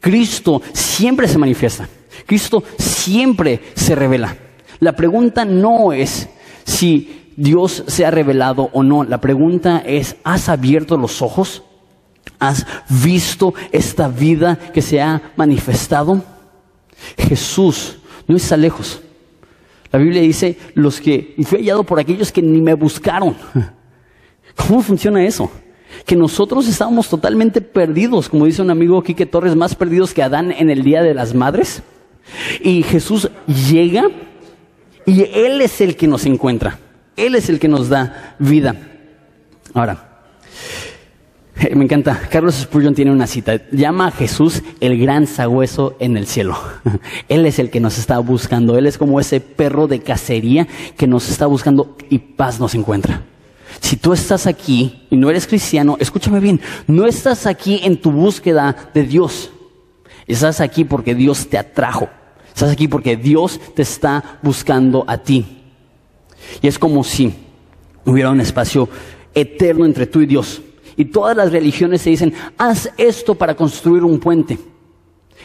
Cristo 0.00 0.62
siempre 0.72 1.28
se 1.28 1.38
manifiesta. 1.38 1.88
Cristo 2.26 2.62
siempre 2.78 3.60
se 3.74 3.94
revela. 3.94 4.36
La 4.80 4.92
pregunta 4.92 5.44
no 5.44 5.92
es 5.92 6.28
si 6.64 7.32
Dios 7.36 7.84
se 7.86 8.04
ha 8.04 8.10
revelado 8.10 8.70
o 8.72 8.82
no. 8.82 9.04
La 9.04 9.20
pregunta 9.20 9.82
es, 9.86 10.16
¿has 10.24 10.48
abierto 10.48 10.96
los 10.96 11.22
ojos? 11.22 11.62
¿Has 12.38 12.66
visto 12.88 13.54
esta 13.72 14.08
vida 14.08 14.56
que 14.56 14.82
se 14.82 15.00
ha 15.00 15.32
manifestado? 15.36 16.22
Jesús 17.16 17.98
no 18.26 18.36
está 18.36 18.56
lejos. 18.56 19.00
La 19.92 19.98
Biblia 19.98 20.20
dice, 20.20 20.58
los 20.74 21.00
que 21.00 21.34
fui 21.44 21.58
hallado 21.58 21.84
por 21.84 22.00
aquellos 22.00 22.32
que 22.32 22.42
ni 22.42 22.60
me 22.60 22.74
buscaron. 22.74 23.36
¿Cómo 24.56 24.82
funciona 24.82 25.24
eso? 25.24 25.50
Que 26.04 26.16
nosotros 26.16 26.68
estábamos 26.68 27.08
totalmente 27.08 27.60
perdidos, 27.60 28.28
como 28.28 28.46
dice 28.46 28.62
un 28.62 28.70
amigo 28.70 29.02
Quique 29.02 29.26
Torres, 29.26 29.56
más 29.56 29.74
perdidos 29.74 30.14
que 30.14 30.22
Adán 30.22 30.52
en 30.52 30.70
el 30.70 30.82
Día 30.82 31.02
de 31.02 31.14
las 31.14 31.34
Madres. 31.34 31.82
Y 32.60 32.82
Jesús 32.82 33.30
llega 33.46 34.08
y 35.04 35.22
Él 35.22 35.60
es 35.60 35.80
el 35.80 35.96
que 35.96 36.08
nos 36.08 36.26
encuentra, 36.26 36.78
Él 37.16 37.34
es 37.34 37.48
el 37.48 37.58
que 37.58 37.68
nos 37.68 37.88
da 37.88 38.36
vida. 38.38 38.74
Ahora, 39.74 40.22
eh, 41.58 41.74
me 41.74 41.84
encanta, 41.84 42.20
Carlos 42.30 42.56
Spurgeon 42.56 42.94
tiene 42.94 43.12
una 43.12 43.26
cita, 43.26 43.62
llama 43.70 44.08
a 44.08 44.10
Jesús 44.10 44.62
el 44.80 44.98
gran 45.00 45.26
sagüeso 45.26 45.96
en 46.00 46.16
el 46.16 46.26
cielo. 46.26 46.58
Él 47.28 47.46
es 47.46 47.58
el 47.58 47.70
que 47.70 47.80
nos 47.80 47.98
está 47.98 48.18
buscando, 48.18 48.76
Él 48.76 48.86
es 48.86 48.98
como 48.98 49.20
ese 49.20 49.40
perro 49.40 49.86
de 49.86 50.00
cacería 50.00 50.66
que 50.96 51.06
nos 51.06 51.30
está 51.30 51.46
buscando 51.46 51.96
y 52.10 52.18
paz 52.18 52.60
nos 52.60 52.74
encuentra. 52.74 53.22
Si 53.80 53.96
tú 53.96 54.12
estás 54.12 54.46
aquí 54.46 55.06
y 55.10 55.16
no 55.16 55.30
eres 55.30 55.46
cristiano, 55.46 55.96
escúchame 56.00 56.40
bien, 56.40 56.60
no 56.86 57.06
estás 57.06 57.46
aquí 57.46 57.80
en 57.82 58.00
tu 58.00 58.10
búsqueda 58.10 58.90
de 58.94 59.04
Dios. 59.04 59.50
Estás 60.26 60.60
aquí 60.60 60.84
porque 60.84 61.14
Dios 61.14 61.48
te 61.48 61.58
atrajo. 61.58 62.08
Estás 62.48 62.72
aquí 62.72 62.88
porque 62.88 63.16
Dios 63.16 63.60
te 63.74 63.82
está 63.82 64.38
buscando 64.42 65.04
a 65.06 65.18
ti. 65.18 65.44
Y 66.62 66.66
es 66.68 66.78
como 66.78 67.04
si 67.04 67.32
hubiera 68.04 68.30
un 68.30 68.40
espacio 68.40 68.88
eterno 69.34 69.84
entre 69.84 70.06
tú 70.06 70.20
y 70.20 70.26
Dios. 70.26 70.62
Y 70.96 71.06
todas 71.06 71.36
las 71.36 71.52
religiones 71.52 72.00
se 72.02 72.10
dicen, 72.10 72.32
haz 72.56 72.90
esto 72.96 73.34
para 73.34 73.54
construir 73.54 74.02
un 74.02 74.18
puente. 74.18 74.58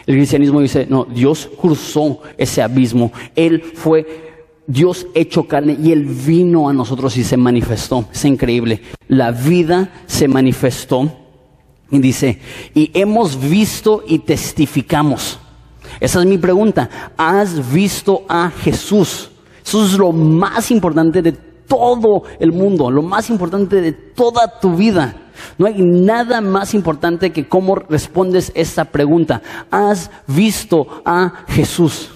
El 0.06 0.16
cristianismo 0.16 0.62
dice, 0.62 0.88
no, 0.90 1.06
Dios 1.06 1.50
cruzó 1.60 2.22
ese 2.38 2.62
abismo. 2.62 3.12
Él 3.36 3.62
fue 3.76 4.31
Dios 4.68 5.08
hecho 5.16 5.44
carne 5.48 5.78
y 5.82 5.92
Él 5.92 6.06
vino 6.06 6.70
a 6.70 6.74
nosotros 6.74 7.18
y 7.18 7.24
se 7.24 7.38
manifestó. 7.38 8.06
Es 8.12 8.24
increíble. 8.26 8.82
La 9.08 9.32
vida 9.32 9.90
se 10.06 10.28
manifestó 10.28 11.12
y 11.90 12.00
dice, 12.00 12.40
y 12.74 12.90
hemos 12.94 13.40
visto 13.40 14.04
y 14.08 14.20
testificamos. 14.20 15.40
Esa 16.00 16.20
es 16.22 16.26
mi 16.26 16.38
pregunta. 16.38 16.90
¿Has 17.18 17.72
visto 17.74 18.24
a 18.30 18.50
Jesús? 18.50 19.30
Eso 19.64 19.86
es 19.86 19.98
lo 19.98 20.12
más 20.12 20.72
importante 20.72 21.22
de 21.22 21.34
todo 21.34 22.24
el 22.40 22.52
mundo, 22.52 22.90
lo 22.90 23.02
más 23.02 23.30
importante 23.30 23.82
de 23.82 23.92
toda 23.92 24.60
tu 24.60 24.76
vida. 24.76 25.16
No 25.58 25.66
hay 25.66 25.82
nada 25.82 26.42
más 26.42 26.74
importante 26.74 27.32
que 27.32 27.48
cómo 27.48 27.76
respondes 27.76 28.52
esta 28.56 28.86
pregunta. 28.86 29.42
¿Has 29.70 30.12
visto 30.28 30.88
a 31.06 31.46
Jesús? 31.48 32.10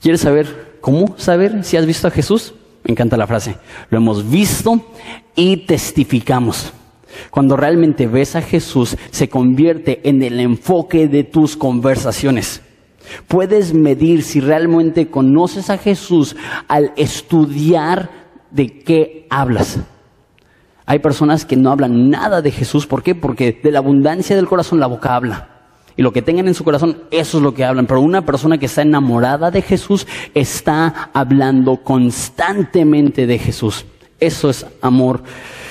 ¿Quieres 0.00 0.20
saber 0.20 0.65
cómo 0.86 1.18
saber 1.18 1.64
si 1.64 1.76
has 1.76 1.84
visto 1.84 2.06
a 2.06 2.12
Jesús? 2.12 2.54
Me 2.84 2.92
encanta 2.92 3.16
la 3.16 3.26
frase. 3.26 3.56
Lo 3.90 3.98
hemos 3.98 4.30
visto 4.30 4.86
y 5.34 5.66
testificamos. 5.66 6.72
Cuando 7.32 7.56
realmente 7.56 8.06
ves 8.06 8.36
a 8.36 8.40
Jesús, 8.40 8.96
se 9.10 9.28
convierte 9.28 10.08
en 10.08 10.22
el 10.22 10.38
enfoque 10.38 11.08
de 11.08 11.24
tus 11.24 11.56
conversaciones. 11.56 12.62
Puedes 13.26 13.74
medir 13.74 14.22
si 14.22 14.38
realmente 14.38 15.08
conoces 15.08 15.70
a 15.70 15.78
Jesús 15.78 16.36
al 16.68 16.92
estudiar 16.96 18.08
de 18.52 18.78
qué 18.78 19.26
hablas. 19.28 19.80
Hay 20.84 21.00
personas 21.00 21.44
que 21.44 21.56
no 21.56 21.72
hablan 21.72 22.10
nada 22.10 22.42
de 22.42 22.52
Jesús. 22.52 22.86
¿Por 22.86 23.02
qué? 23.02 23.16
Porque 23.16 23.58
de 23.60 23.72
la 23.72 23.80
abundancia 23.80 24.36
del 24.36 24.46
corazón 24.46 24.78
la 24.78 24.86
boca 24.86 25.16
habla. 25.16 25.55
Y 25.96 26.02
lo 26.02 26.12
que 26.12 26.22
tengan 26.22 26.46
en 26.46 26.54
su 26.54 26.64
corazón, 26.64 26.98
eso 27.10 27.38
es 27.38 27.42
lo 27.42 27.54
que 27.54 27.64
hablan. 27.64 27.86
Pero 27.86 28.00
una 28.00 28.26
persona 28.26 28.58
que 28.58 28.66
está 28.66 28.82
enamorada 28.82 29.50
de 29.50 29.62
Jesús 29.62 30.06
está 30.34 31.10
hablando 31.14 31.78
constantemente 31.78 33.26
de 33.26 33.38
Jesús. 33.38 33.86
Eso 34.20 34.50
es 34.50 34.66
amor. 34.82 35.22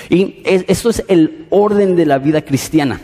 Y 0.08 0.42
eso 0.44 0.90
es 0.90 1.04
el 1.08 1.46
orden 1.50 1.94
de 1.96 2.06
la 2.06 2.18
vida 2.18 2.42
cristiana. 2.42 3.00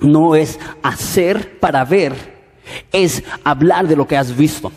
No 0.00 0.34
es 0.34 0.58
hacer 0.82 1.58
para 1.58 1.84
ver, 1.84 2.14
es 2.92 3.22
hablar 3.44 3.86
de 3.88 3.96
lo 3.96 4.06
que 4.06 4.16
has 4.16 4.36
visto. 4.36 4.72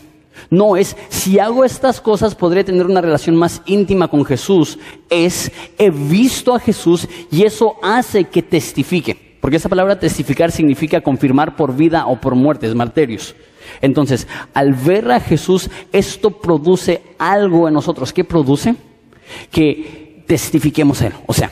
No 0.48 0.76
es, 0.76 0.96
si 1.08 1.38
hago 1.38 1.64
estas 1.64 2.00
cosas 2.00 2.34
podré 2.34 2.64
tener 2.64 2.86
una 2.86 3.00
relación 3.00 3.36
más 3.36 3.62
íntima 3.66 4.08
con 4.08 4.24
Jesús. 4.24 4.78
Es, 5.08 5.52
he 5.78 5.90
visto 5.90 6.54
a 6.54 6.60
Jesús 6.60 7.06
y 7.30 7.44
eso 7.44 7.76
hace 7.82 8.24
que 8.24 8.42
testifique. 8.42 9.29
Porque 9.40 9.56
esa 9.56 9.68
palabra 9.68 9.98
testificar 9.98 10.52
significa 10.52 11.00
confirmar 11.00 11.56
por 11.56 11.74
vida 11.74 12.06
o 12.06 12.20
por 12.20 12.34
muerte, 12.34 12.66
es 12.66 12.74
marterios. 12.74 13.34
Entonces, 13.80 14.26
al 14.52 14.74
ver 14.74 15.10
a 15.10 15.20
Jesús, 15.20 15.70
esto 15.92 16.30
produce 16.30 17.02
algo 17.18 17.68
en 17.68 17.74
nosotros. 17.74 18.12
¿Qué 18.12 18.24
produce? 18.24 18.74
Que 19.50 20.24
testifiquemos 20.26 21.00
Él. 21.02 21.12
O 21.26 21.32
sea, 21.32 21.50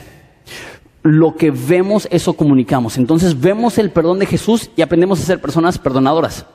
lo 1.01 1.35
que 1.35 1.51
vemos, 1.51 2.07
eso 2.11 2.33
comunicamos. 2.33 2.97
Entonces 2.97 3.39
vemos 3.39 3.77
el 3.77 3.91
perdón 3.91 4.19
de 4.19 4.25
Jesús 4.25 4.69
y 4.75 4.81
aprendemos 4.81 5.19
a 5.19 5.25
ser 5.25 5.41
personas 5.41 5.77
perdonadoras. 5.77 6.45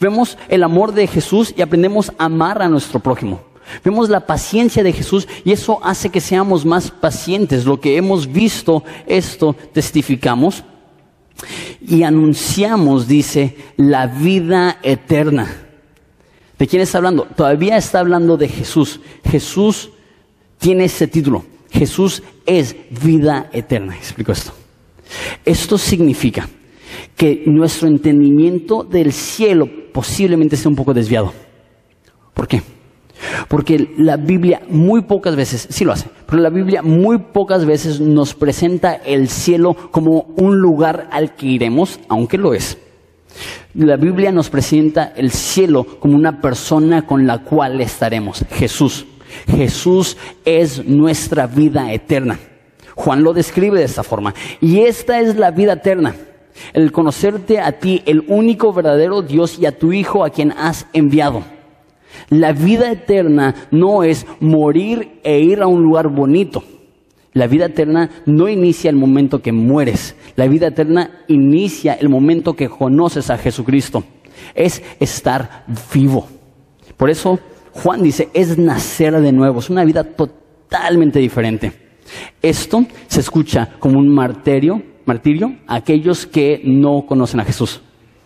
Vemos 0.00 0.38
el 0.48 0.62
amor 0.62 0.92
de 0.92 1.06
Jesús 1.06 1.54
y 1.56 1.62
aprendemos 1.62 2.12
a 2.18 2.24
amar 2.24 2.62
a 2.62 2.68
nuestro 2.68 3.00
prójimo. 3.00 3.40
Vemos 3.84 4.08
la 4.08 4.26
paciencia 4.26 4.82
de 4.82 4.92
Jesús 4.92 5.28
y 5.44 5.52
eso 5.52 5.78
hace 5.82 6.08
que 6.08 6.20
seamos 6.20 6.64
más 6.64 6.90
pacientes. 6.90 7.66
Lo 7.66 7.80
que 7.80 7.96
hemos 7.96 8.26
visto, 8.32 8.82
esto 9.06 9.54
testificamos 9.72 10.64
y 11.80 12.02
anunciamos, 12.02 13.06
dice, 13.06 13.56
la 13.76 14.06
vida 14.06 14.78
eterna. 14.82 15.46
¿De 16.58 16.66
quién 16.66 16.82
está 16.82 16.98
hablando? 16.98 17.26
Todavía 17.36 17.76
está 17.76 18.00
hablando 18.00 18.36
de 18.36 18.48
Jesús. 18.48 19.00
Jesús 19.24 19.90
tiene 20.58 20.84
ese 20.84 21.06
título. 21.06 21.44
Jesús 21.70 22.22
es 22.46 22.74
vida 23.02 23.48
eterna. 23.52 23.96
Explico 23.96 24.32
esto. 24.32 24.52
Esto 25.44 25.78
significa 25.78 26.48
que 27.16 27.44
nuestro 27.46 27.88
entendimiento 27.88 28.82
del 28.82 29.12
cielo 29.12 29.68
posiblemente 29.92 30.56
esté 30.56 30.68
un 30.68 30.76
poco 30.76 30.94
desviado. 30.94 31.32
¿Por 32.34 32.46
qué? 32.46 32.62
Porque 33.48 33.94
la 33.98 34.16
Biblia 34.16 34.62
muy 34.68 35.02
pocas 35.02 35.34
veces, 35.34 35.66
sí 35.70 35.84
lo 35.84 35.92
hace, 35.92 36.06
pero 36.28 36.42
la 36.42 36.50
Biblia 36.50 36.82
muy 36.82 37.16
pocas 37.16 37.64
veces 37.64 38.00
nos 38.00 38.34
presenta 38.34 38.92
el 38.92 39.30
cielo 39.30 39.74
como 39.90 40.26
un 40.36 40.58
lugar 40.58 41.08
al 41.10 41.34
que 41.34 41.46
iremos, 41.46 41.98
aunque 42.06 42.36
lo 42.36 42.52
es. 42.52 42.76
La 43.72 43.96
Biblia 43.96 44.30
nos 44.30 44.50
presenta 44.50 45.14
el 45.16 45.30
cielo 45.30 45.84
como 45.84 46.16
una 46.16 46.42
persona 46.42 47.06
con 47.06 47.26
la 47.26 47.38
cual 47.38 47.80
estaremos, 47.80 48.44
Jesús. 48.50 49.06
Jesús 49.46 50.18
es 50.44 50.84
nuestra 50.84 51.46
vida 51.46 51.90
eterna. 51.94 52.38
Juan 52.94 53.22
lo 53.22 53.32
describe 53.32 53.78
de 53.78 53.86
esta 53.86 54.02
forma. 54.02 54.34
Y 54.60 54.80
esta 54.80 55.20
es 55.20 55.34
la 55.36 55.50
vida 55.50 55.74
eterna. 55.74 56.14
El 56.74 56.92
conocerte 56.92 57.58
a 57.58 57.72
ti, 57.72 58.02
el 58.04 58.24
único 58.28 58.74
verdadero 58.74 59.22
Dios 59.22 59.58
y 59.58 59.64
a 59.64 59.78
tu 59.78 59.94
Hijo 59.94 60.26
a 60.26 60.30
quien 60.30 60.52
has 60.52 60.86
enviado. 60.92 61.42
La 62.30 62.52
vida 62.52 62.90
eterna 62.90 63.54
no 63.70 64.02
es 64.02 64.26
morir 64.40 65.20
e 65.22 65.40
ir 65.40 65.62
a 65.62 65.66
un 65.66 65.82
lugar 65.82 66.08
bonito. 66.08 66.62
La 67.32 67.46
vida 67.46 67.66
eterna 67.66 68.10
no 68.26 68.48
inicia 68.48 68.90
el 68.90 68.96
momento 68.96 69.40
que 69.40 69.52
mueres. 69.52 70.16
La 70.36 70.48
vida 70.48 70.68
eterna 70.68 71.24
inicia 71.28 71.94
el 71.94 72.08
momento 72.08 72.54
que 72.54 72.68
conoces 72.68 73.30
a 73.30 73.38
Jesucristo. 73.38 74.02
Es 74.54 74.82
estar 74.98 75.64
vivo. 75.92 76.26
Por 76.96 77.10
eso 77.10 77.38
Juan 77.72 78.02
dice, 78.02 78.28
es 78.34 78.58
nacer 78.58 79.20
de 79.20 79.32
nuevo. 79.32 79.60
Es 79.60 79.70
una 79.70 79.84
vida 79.84 80.04
totalmente 80.04 81.20
diferente. 81.20 81.72
Esto 82.42 82.84
se 83.06 83.20
escucha 83.20 83.76
como 83.78 83.98
un 83.98 84.12
martirio, 84.12 84.82
martirio 85.04 85.54
a 85.66 85.76
aquellos 85.76 86.26
que 86.26 86.60
no 86.64 87.04
conocen 87.06 87.40
a 87.40 87.44
Jesús. 87.44 87.80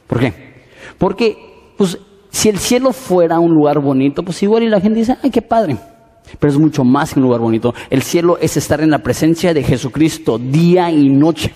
¿Por 0.07 0.21
qué? 0.21 0.33
Porque, 0.99 1.37
pues, 1.77 1.99
si 2.33 2.49
el 2.49 2.59
cielo 2.59 2.93
fuera 2.93 3.39
un 3.39 3.53
lugar 3.53 3.79
bonito, 3.79 4.25
pues 4.25 4.43
igual 4.43 4.63
y 4.63 4.69
la 4.69 4.81
gente 4.81 4.99
dice, 4.99 5.17
ay, 5.23 5.31
qué 5.31 5.43
padre. 5.43 5.77
Pero 6.41 6.51
es 6.51 6.59
mucho 6.59 6.83
más 6.83 7.13
que 7.13 7.21
un 7.21 7.27
lugar 7.27 7.41
bonito. 7.41 7.75
El 7.91 8.03
cielo 8.03 8.39
es 8.41 8.57
estar 8.57 8.81
en 8.81 8.91
la 8.91 9.01
presencia 9.01 9.53
de 9.53 9.63
Jesucristo 9.63 10.39
día 10.39 10.91
y 10.91 11.11
noche. 11.11 11.53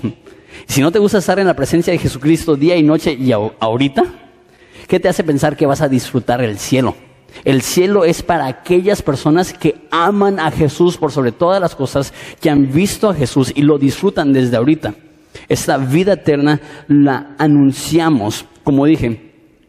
Si 0.66 0.82
no 0.82 0.92
te 0.92 0.98
gusta 0.98 1.18
estar 1.18 1.38
en 1.38 1.46
la 1.46 1.56
presencia 1.56 1.92
de 1.92 1.98
Jesucristo 1.98 2.56
día 2.56 2.76
y 2.76 2.82
noche 2.82 3.14
y 3.14 3.32
ahorita, 3.32 4.04
¿qué 4.86 5.00
te 5.00 5.08
hace 5.08 5.24
pensar 5.24 5.56
que 5.56 5.66
vas 5.66 5.80
a 5.80 5.88
disfrutar 5.88 6.42
el 6.42 6.58
cielo? 6.58 6.94
El 7.44 7.62
cielo 7.62 8.04
es 8.04 8.22
para 8.22 8.46
aquellas 8.46 9.00
personas 9.02 9.54
que 9.54 9.86
aman 9.90 10.38
a 10.38 10.50
Jesús 10.50 10.98
por 10.98 11.10
sobre 11.10 11.32
todas 11.32 11.60
las 11.60 11.74
cosas, 11.74 12.12
que 12.40 12.50
han 12.50 12.70
visto 12.70 13.08
a 13.08 13.14
Jesús 13.14 13.52
y 13.54 13.62
lo 13.62 13.78
disfrutan 13.78 14.32
desde 14.32 14.56
ahorita. 14.56 14.94
Esta 15.48 15.78
vida 15.78 16.14
eterna 16.14 16.60
la 16.88 17.34
anunciamos, 17.38 18.44
como 18.64 18.84
dije, 18.86 19.25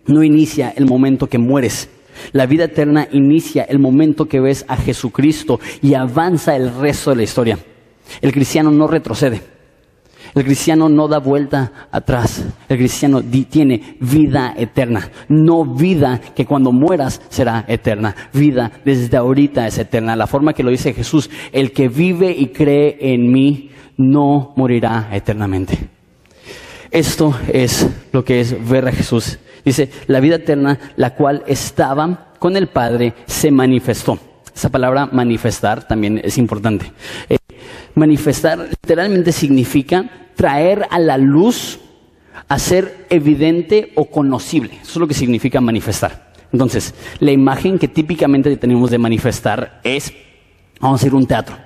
no 0.08 0.24
inicia 0.24 0.74
el 0.76 0.86
momento 0.86 1.28
que 1.28 1.38
mueres. 1.38 1.90
La 2.32 2.46
vida 2.46 2.66
eterna 2.66 3.08
inicia 3.12 3.64
el 3.64 3.80
momento 3.80 4.26
que 4.26 4.40
ves 4.40 4.66
a 4.68 4.78
Jesucristo 4.78 5.60
y 5.82 5.94
avanza 5.94 6.56
el 6.56 6.74
resto 6.74 7.12
de 7.12 7.18
la 7.18 7.24
historia. 7.24 7.60
El 8.22 8.32
cristiano 8.32 8.72
no 8.72 8.88
retrocede. 8.88 9.42
El 10.36 10.44
cristiano 10.44 10.90
no 10.90 11.08
da 11.08 11.20
vuelta 11.20 11.88
atrás. 11.92 12.44
El 12.68 12.78
cristiano 12.78 13.22
tiene 13.24 13.98
vida 14.00 14.54
eterna. 14.58 15.10
No 15.30 15.66
vida 15.66 16.20
que 16.36 16.46
cuando 16.46 16.72
mueras 16.72 17.22
será 17.30 17.66
eterna. 17.68 18.16
Vida 18.34 18.72
desde 18.84 19.18
ahorita 19.18 19.68
es 19.68 19.78
eterna. 19.78 20.16
La 20.16 20.28
forma 20.28 20.54
que 20.54 20.64
lo 20.64 20.72
dice 20.72 20.94
Jesús, 20.94 21.30
el 21.52 21.72
que 21.72 21.88
vive 21.88 22.32
y 22.32 22.48
cree 22.48 22.98
en 23.00 23.32
mí 23.32 23.72
no 23.98 24.54
morirá 24.56 25.10
eternamente. 25.12 25.78
Esto 26.92 27.38
es 27.52 27.88
lo 28.12 28.24
que 28.24 28.40
es 28.42 28.70
ver 28.70 28.88
a 28.88 28.92
Jesús 28.92 29.40
Dice, 29.67 29.89
la 30.07 30.21
vida 30.21 30.36
eterna, 30.36 30.79
la 30.95 31.13
cual 31.13 31.43
estaba 31.45 32.29
con 32.39 32.55
el 32.55 32.67
Padre, 32.67 33.13
se 33.25 33.51
manifestó. 33.51 34.17
Esa 34.55 34.69
palabra 34.69 35.09
manifestar 35.12 35.86
también 35.86 36.21
es 36.24 36.38
importante. 36.38 36.89
Eh, 37.27 37.38
manifestar 37.93 38.59
literalmente 38.59 39.33
significa 39.33 40.09
traer 40.36 40.88
a 40.89 41.00
la 41.00 41.17
luz, 41.17 41.79
hacer 42.47 43.07
evidente 43.09 43.91
o 43.95 44.05
conocible. 44.05 44.75
Eso 44.81 44.91
es 44.91 44.95
lo 44.95 45.07
que 45.09 45.13
significa 45.13 45.59
manifestar. 45.59 46.31
Entonces, 46.53 46.95
la 47.19 47.33
imagen 47.33 47.77
que 47.77 47.89
típicamente 47.89 48.55
tenemos 48.55 48.89
de 48.89 49.00
manifestar 49.00 49.81
es, 49.83 50.13
vamos 50.79 51.03
a 51.03 51.07
ir 51.07 51.12
a 51.12 51.17
un 51.17 51.27
teatro. 51.27 51.57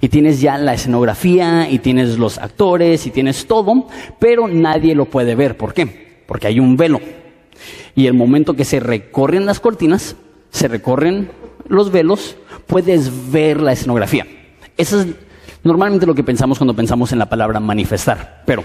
Y 0.00 0.08
tienes 0.08 0.40
ya 0.40 0.56
la 0.56 0.72
escenografía, 0.72 1.68
y 1.68 1.80
tienes 1.80 2.16
los 2.16 2.38
actores, 2.38 3.06
y 3.06 3.10
tienes 3.10 3.46
todo, 3.46 3.88
pero 4.18 4.48
nadie 4.48 4.94
lo 4.94 5.04
puede 5.04 5.34
ver. 5.34 5.58
¿Por 5.58 5.74
qué? 5.74 6.22
Porque 6.26 6.46
hay 6.46 6.58
un 6.58 6.78
velo. 6.78 6.98
Y 7.94 8.06
el 8.06 8.14
momento 8.14 8.54
que 8.54 8.64
se 8.64 8.80
recorren 8.80 9.46
las 9.46 9.60
cortinas, 9.60 10.16
se 10.50 10.68
recorren 10.68 11.30
los 11.68 11.90
velos, 11.90 12.36
puedes 12.66 13.30
ver 13.30 13.60
la 13.60 13.72
escenografía. 13.72 14.26
Eso 14.76 15.00
es 15.00 15.08
normalmente 15.62 16.06
lo 16.06 16.14
que 16.14 16.24
pensamos 16.24 16.58
cuando 16.58 16.74
pensamos 16.74 17.12
en 17.12 17.18
la 17.18 17.28
palabra 17.28 17.60
manifestar, 17.60 18.42
pero 18.46 18.64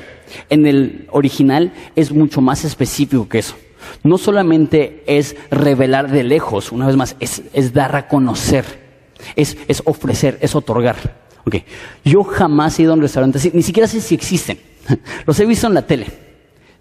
en 0.50 0.66
el 0.66 1.08
original 1.12 1.74
es 1.96 2.12
mucho 2.12 2.42
más 2.42 2.66
específico 2.66 3.30
que 3.30 3.40
eso. 3.40 3.56
No 4.04 4.18
solamente 4.18 5.04
es 5.08 5.36
revelar 5.52 6.12
de 6.12 6.24
lejos, 6.24 6.72
una 6.72 6.88
vez 6.88 6.96
más, 6.96 7.16
es, 7.20 7.74
dar 7.74 7.96
a 7.96 8.08
conocer, 8.08 8.66
es, 9.36 9.56
ofrecer, 9.86 10.38
es 10.42 10.56
otorgar. 10.56 11.28
Okay. 11.46 11.64
Yo 12.04 12.26
jamás 12.26 12.78
he 12.78 12.84
ido 12.84 12.92
a 12.92 12.96
un 12.96 13.02
restaurante 13.02 13.40
ni 13.54 13.62
siquiera 13.62 13.88
sé 13.88 14.02
si 14.02 14.16
existen. 14.16 14.60
Los 15.26 15.40
he 15.40 15.46
visto 15.46 15.68
en 15.68 15.74
la 15.74 15.88
tele. 15.88 16.27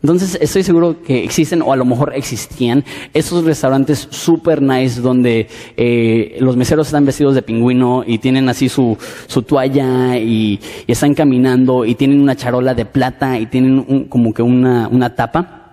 Entonces 0.06 0.38
estoy 0.40 0.62
seguro 0.62 1.02
que 1.02 1.24
existen 1.24 1.62
o 1.62 1.72
a 1.72 1.76
lo 1.76 1.84
mejor 1.84 2.12
existían 2.14 2.84
esos 3.12 3.44
restaurantes 3.44 4.06
super 4.08 4.62
nice 4.62 5.00
donde 5.00 5.48
eh, 5.76 6.36
los 6.38 6.56
meseros 6.56 6.86
están 6.86 7.04
vestidos 7.04 7.34
de 7.34 7.42
pingüino 7.42 8.04
y 8.06 8.18
tienen 8.18 8.48
así 8.48 8.68
su, 8.68 8.96
su 9.26 9.42
toalla 9.42 10.16
y, 10.16 10.60
están 10.86 11.12
caminando 11.12 11.84
y 11.84 11.96
tienen 11.96 12.20
una 12.20 12.36
charola 12.36 12.72
de 12.72 12.84
plata 12.84 13.36
y 13.36 13.46
tienen 13.46 14.04
como 14.04 14.32
que 14.32 14.42
una, 14.42 14.86
una 14.86 15.12
tapa. 15.12 15.65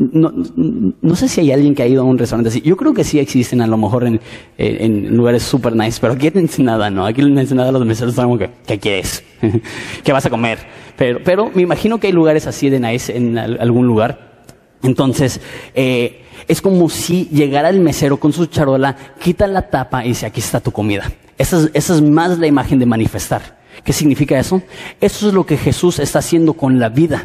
No, 0.00 0.32
no, 0.32 1.14
sé 1.14 1.28
si 1.28 1.42
hay 1.42 1.52
alguien 1.52 1.74
que 1.74 1.82
ha 1.82 1.86
ido 1.86 2.00
a 2.00 2.04
un 2.06 2.16
restaurante 2.16 2.48
así. 2.48 2.62
Yo 2.62 2.74
creo 2.74 2.94
que 2.94 3.04
sí 3.04 3.18
existen 3.18 3.60
a 3.60 3.66
lo 3.66 3.76
mejor 3.76 4.06
en, 4.06 4.18
en 4.56 5.14
lugares 5.14 5.42
super 5.42 5.76
nice, 5.76 5.98
pero 6.00 6.14
aquí 6.14 6.28
en 6.28 6.38
Ensenada 6.38 6.88
no. 6.88 7.04
Aquí 7.04 7.20
en 7.20 7.36
Ensenada 7.36 7.70
los 7.70 7.84
meseros 7.84 8.14
como 8.14 8.38
que, 8.38 8.48
¿qué 8.66 8.78
quieres? 8.78 9.22
¿Qué 10.02 10.12
vas 10.12 10.24
a 10.24 10.30
comer? 10.30 10.58
Pero, 10.96 11.20
pero 11.22 11.50
me 11.54 11.60
imagino 11.60 12.00
que 12.00 12.06
hay 12.06 12.14
lugares 12.14 12.46
así 12.46 12.70
de 12.70 12.80
nice 12.80 13.14
en 13.14 13.36
algún 13.36 13.86
lugar. 13.86 14.46
Entonces, 14.82 15.38
eh, 15.74 16.22
es 16.48 16.62
como 16.62 16.88
si 16.88 17.28
llegara 17.30 17.68
el 17.68 17.80
mesero 17.80 18.16
con 18.16 18.32
su 18.32 18.46
charola, 18.46 18.96
quita 19.22 19.46
la 19.46 19.68
tapa 19.68 20.02
y 20.02 20.08
dice, 20.08 20.24
aquí 20.24 20.40
está 20.40 20.60
tu 20.60 20.72
comida. 20.72 21.12
Esa 21.36 21.58
es, 21.58 21.70
esa 21.74 21.94
es 21.94 22.02
más 22.02 22.38
la 22.38 22.46
imagen 22.46 22.78
de 22.78 22.86
manifestar. 22.86 23.60
¿Qué 23.84 23.92
significa 23.92 24.38
eso? 24.38 24.62
Eso 25.00 25.28
es 25.28 25.34
lo 25.34 25.44
que 25.44 25.56
Jesús 25.56 25.98
está 25.98 26.20
haciendo 26.20 26.54
con 26.54 26.78
la 26.78 26.88
vida. 26.88 27.24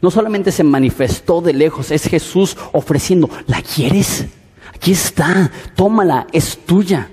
No 0.00 0.10
solamente 0.10 0.52
se 0.52 0.64
manifestó 0.64 1.40
de 1.40 1.52
lejos, 1.52 1.90
es 1.90 2.04
Jesús 2.04 2.56
ofreciendo, 2.72 3.28
¿la 3.46 3.62
quieres? 3.62 4.26
Aquí 4.74 4.92
está, 4.92 5.50
tómala, 5.76 6.26
es 6.32 6.58
tuya. 6.66 7.08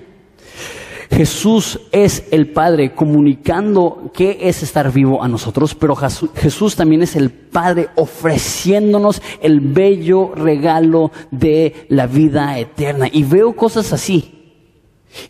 Jesús 1.10 1.80
es 1.90 2.24
el 2.30 2.48
Padre 2.48 2.94
comunicando 2.94 4.10
qué 4.14 4.38
es 4.42 4.62
estar 4.62 4.92
vivo 4.92 5.22
a 5.22 5.28
nosotros, 5.28 5.74
pero 5.74 5.96
Jesús 5.96 6.76
también 6.76 7.02
es 7.02 7.16
el 7.16 7.30
Padre 7.30 7.88
ofreciéndonos 7.96 9.20
el 9.42 9.60
bello 9.60 10.32
regalo 10.34 11.10
de 11.30 11.86
la 11.88 12.06
vida 12.06 12.58
eterna. 12.58 13.08
Y 13.10 13.24
veo 13.24 13.54
cosas 13.54 13.92
así. 13.92 14.54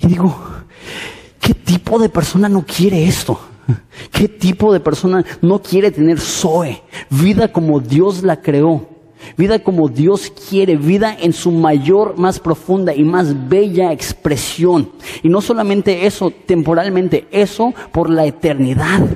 Y 0.00 0.06
digo, 0.06 0.36
¿qué 1.40 1.54
tipo 1.54 1.98
de 1.98 2.10
persona 2.10 2.48
no 2.48 2.64
quiere 2.66 3.06
esto? 3.06 3.40
¿Qué 4.12 4.28
tipo 4.28 4.72
de 4.72 4.80
persona 4.80 5.24
no 5.40 5.60
quiere 5.60 5.90
tener 5.90 6.18
Zoe? 6.20 6.82
Vida 7.08 7.52
como 7.52 7.80
Dios 7.80 8.22
la 8.22 8.40
creó. 8.40 8.88
Vida 9.36 9.58
como 9.58 9.88
Dios 9.88 10.32
quiere, 10.48 10.76
vida 10.76 11.16
en 11.18 11.32
su 11.32 11.50
mayor, 11.50 12.18
más 12.18 12.40
profunda 12.40 12.94
y 12.94 13.04
más 13.04 13.48
bella 13.48 13.92
expresión. 13.92 14.90
Y 15.22 15.28
no 15.28 15.40
solamente 15.40 16.06
eso 16.06 16.30
temporalmente, 16.30 17.26
eso 17.30 17.74
por 17.92 18.08
la 18.10 18.24
eternidad. 18.24 19.06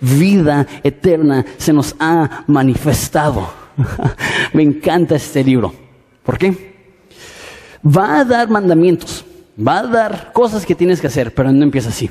Vida 0.00 0.66
eterna 0.82 1.44
se 1.58 1.72
nos 1.72 1.94
ha 1.98 2.44
manifestado. 2.46 3.48
Me 4.52 4.62
encanta 4.62 5.16
este 5.16 5.44
libro. 5.44 5.72
¿Por 6.22 6.38
qué? 6.38 6.74
Va 7.86 8.20
a 8.20 8.24
dar 8.24 8.48
mandamientos, 8.48 9.24
va 9.56 9.78
a 9.78 9.86
dar 9.86 10.32
cosas 10.32 10.66
que 10.66 10.74
tienes 10.74 11.00
que 11.00 11.06
hacer, 11.06 11.32
pero 11.34 11.52
no 11.52 11.62
empieza 11.62 11.90
así. 11.90 12.10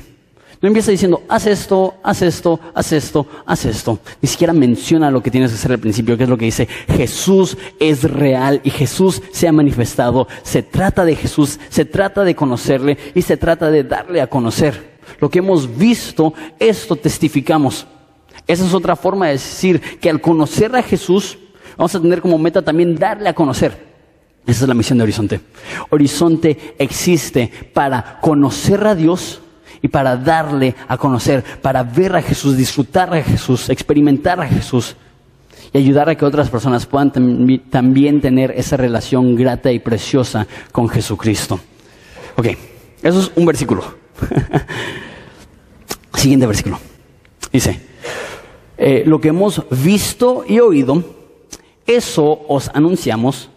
No 0.60 0.68
empieza 0.68 0.90
diciendo, 0.90 1.22
haz 1.28 1.46
esto, 1.46 1.94
haz 2.02 2.22
esto, 2.22 2.58
haz 2.74 2.92
esto, 2.92 3.26
haz 3.44 3.64
esto. 3.66 3.98
Ni 4.22 4.28
siquiera 4.28 4.54
menciona 4.54 5.10
lo 5.10 5.22
que 5.22 5.30
tienes 5.30 5.50
que 5.50 5.56
hacer 5.56 5.72
al 5.72 5.78
principio, 5.78 6.16
que 6.16 6.24
es 6.24 6.28
lo 6.28 6.38
que 6.38 6.46
dice, 6.46 6.66
Jesús 6.88 7.58
es 7.78 8.04
real 8.04 8.62
y 8.64 8.70
Jesús 8.70 9.22
se 9.32 9.48
ha 9.48 9.52
manifestado. 9.52 10.28
Se 10.42 10.62
trata 10.62 11.04
de 11.04 11.14
Jesús, 11.14 11.60
se 11.68 11.84
trata 11.84 12.24
de 12.24 12.34
conocerle 12.34 12.96
y 13.14 13.22
se 13.22 13.36
trata 13.36 13.70
de 13.70 13.84
darle 13.84 14.22
a 14.22 14.28
conocer. 14.28 14.96
Lo 15.20 15.28
que 15.28 15.40
hemos 15.40 15.76
visto, 15.76 16.32
esto 16.58 16.96
testificamos. 16.96 17.86
Esa 18.46 18.64
es 18.64 18.72
otra 18.72 18.96
forma 18.96 19.26
de 19.26 19.32
decir 19.32 19.80
que 20.00 20.08
al 20.08 20.20
conocer 20.20 20.74
a 20.74 20.82
Jesús, 20.82 21.38
vamos 21.76 21.94
a 21.94 22.00
tener 22.00 22.22
como 22.22 22.38
meta 22.38 22.62
también 22.62 22.96
darle 22.96 23.28
a 23.28 23.34
conocer. 23.34 23.86
Esa 24.46 24.64
es 24.64 24.68
la 24.68 24.74
misión 24.74 24.96
de 24.98 25.04
Horizonte. 25.04 25.40
Horizonte 25.90 26.74
existe 26.78 27.50
para 27.74 28.20
conocer 28.20 28.86
a 28.86 28.94
Dios 28.94 29.40
y 29.82 29.88
para 29.88 30.16
darle 30.16 30.74
a 30.88 30.96
conocer, 30.96 31.44
para 31.60 31.82
ver 31.82 32.16
a 32.16 32.22
Jesús, 32.22 32.56
disfrutar 32.56 33.12
a 33.14 33.22
Jesús, 33.22 33.68
experimentar 33.68 34.40
a 34.40 34.46
Jesús 34.46 34.96
y 35.72 35.78
ayudar 35.78 36.08
a 36.08 36.14
que 36.14 36.24
otras 36.24 36.48
personas 36.48 36.86
puedan 36.86 37.12
también 37.70 38.20
tener 38.20 38.52
esa 38.52 38.76
relación 38.76 39.34
grata 39.36 39.70
y 39.72 39.78
preciosa 39.78 40.46
con 40.72 40.88
Jesucristo. 40.88 41.60
Ok, 42.36 42.46
eso 43.02 43.20
es 43.20 43.32
un 43.34 43.46
versículo. 43.46 43.82
Siguiente 46.14 46.46
versículo. 46.46 46.78
Dice, 47.52 47.80
eh, 48.78 49.04
lo 49.06 49.20
que 49.20 49.28
hemos 49.28 49.62
visto 49.70 50.44
y 50.46 50.60
oído, 50.60 51.02
eso 51.86 52.40
os 52.48 52.68
anunciamos 52.74 53.50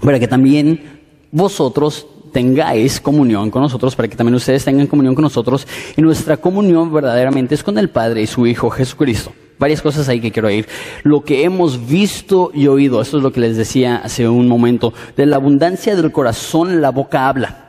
para 0.00 0.18
que 0.18 0.28
también 0.28 1.00
vosotros 1.30 2.06
tengáis 2.32 3.00
comunión 3.00 3.50
con 3.50 3.62
nosotros, 3.62 3.94
para 3.94 4.08
que 4.08 4.16
también 4.16 4.34
ustedes 4.34 4.64
tengan 4.64 4.86
comunión 4.86 5.14
con 5.14 5.22
nosotros. 5.22 5.66
Y 5.96 6.02
nuestra 6.02 6.36
comunión 6.36 6.92
verdaderamente 6.92 7.54
es 7.54 7.62
con 7.62 7.78
el 7.78 7.90
Padre 7.90 8.22
y 8.22 8.26
su 8.26 8.46
Hijo 8.46 8.70
Jesucristo. 8.70 9.32
Varias 9.58 9.82
cosas 9.82 10.08
ahí 10.08 10.20
que 10.20 10.32
quiero 10.32 10.50
ir. 10.50 10.66
Lo 11.04 11.22
que 11.22 11.44
hemos 11.44 11.86
visto 11.86 12.50
y 12.52 12.66
oído, 12.66 13.00
esto 13.00 13.18
es 13.18 13.22
lo 13.22 13.32
que 13.32 13.40
les 13.40 13.56
decía 13.56 13.96
hace 13.96 14.28
un 14.28 14.48
momento, 14.48 14.92
de 15.16 15.26
la 15.26 15.36
abundancia 15.36 15.94
del 15.94 16.10
corazón 16.10 16.80
la 16.80 16.90
boca 16.90 17.28
habla. 17.28 17.68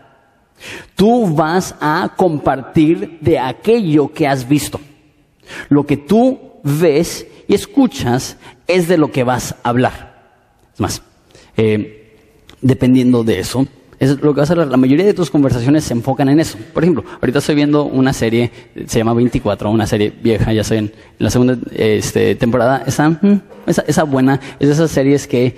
Tú 0.95 1.35
vas 1.35 1.75
a 1.79 2.13
compartir 2.15 3.19
de 3.21 3.37
aquello 3.37 4.11
que 4.11 4.27
has 4.27 4.47
visto. 4.47 4.79
Lo 5.69 5.85
que 5.85 5.97
tú 5.97 6.39
ves 6.63 7.27
y 7.47 7.53
escuchas 7.53 8.37
es 8.67 8.87
de 8.87 8.97
lo 8.97 9.11
que 9.11 9.23
vas 9.23 9.55
a 9.63 9.69
hablar. 9.69 10.13
Es 10.73 10.79
más, 10.79 11.01
eh, 11.57 12.17
dependiendo 12.61 13.23
de 13.23 13.39
eso, 13.39 13.67
es 14.03 14.21
lo 14.21 14.33
que 14.33 14.41
vas 14.41 14.49
a 14.49 14.53
hablar. 14.53 14.67
La 14.67 14.77
mayoría 14.77 15.05
de 15.05 15.13
tus 15.13 15.29
conversaciones 15.29 15.83
se 15.83 15.93
enfocan 15.93 16.29
en 16.29 16.39
eso. 16.39 16.57
Por 16.73 16.83
ejemplo, 16.83 17.03
ahorita 17.21 17.39
estoy 17.39 17.55
viendo 17.55 17.85
una 17.85 18.13
serie, 18.13 18.51
se 18.85 18.99
llama 18.99 19.13
24, 19.13 19.69
una 19.69 19.87
serie 19.87 20.13
vieja, 20.21 20.51
ya 20.53 20.63
sé, 20.63 20.77
en 20.77 20.91
la 21.19 21.29
segunda 21.29 21.57
este, 21.71 22.35
temporada. 22.35 22.83
Esa, 22.85 23.09
mm, 23.09 23.41
esa, 23.67 23.83
esa, 23.87 24.03
buena, 24.03 24.39
es 24.59 24.67
de 24.67 24.73
esas 24.73 24.91
series 24.91 25.27
que, 25.27 25.55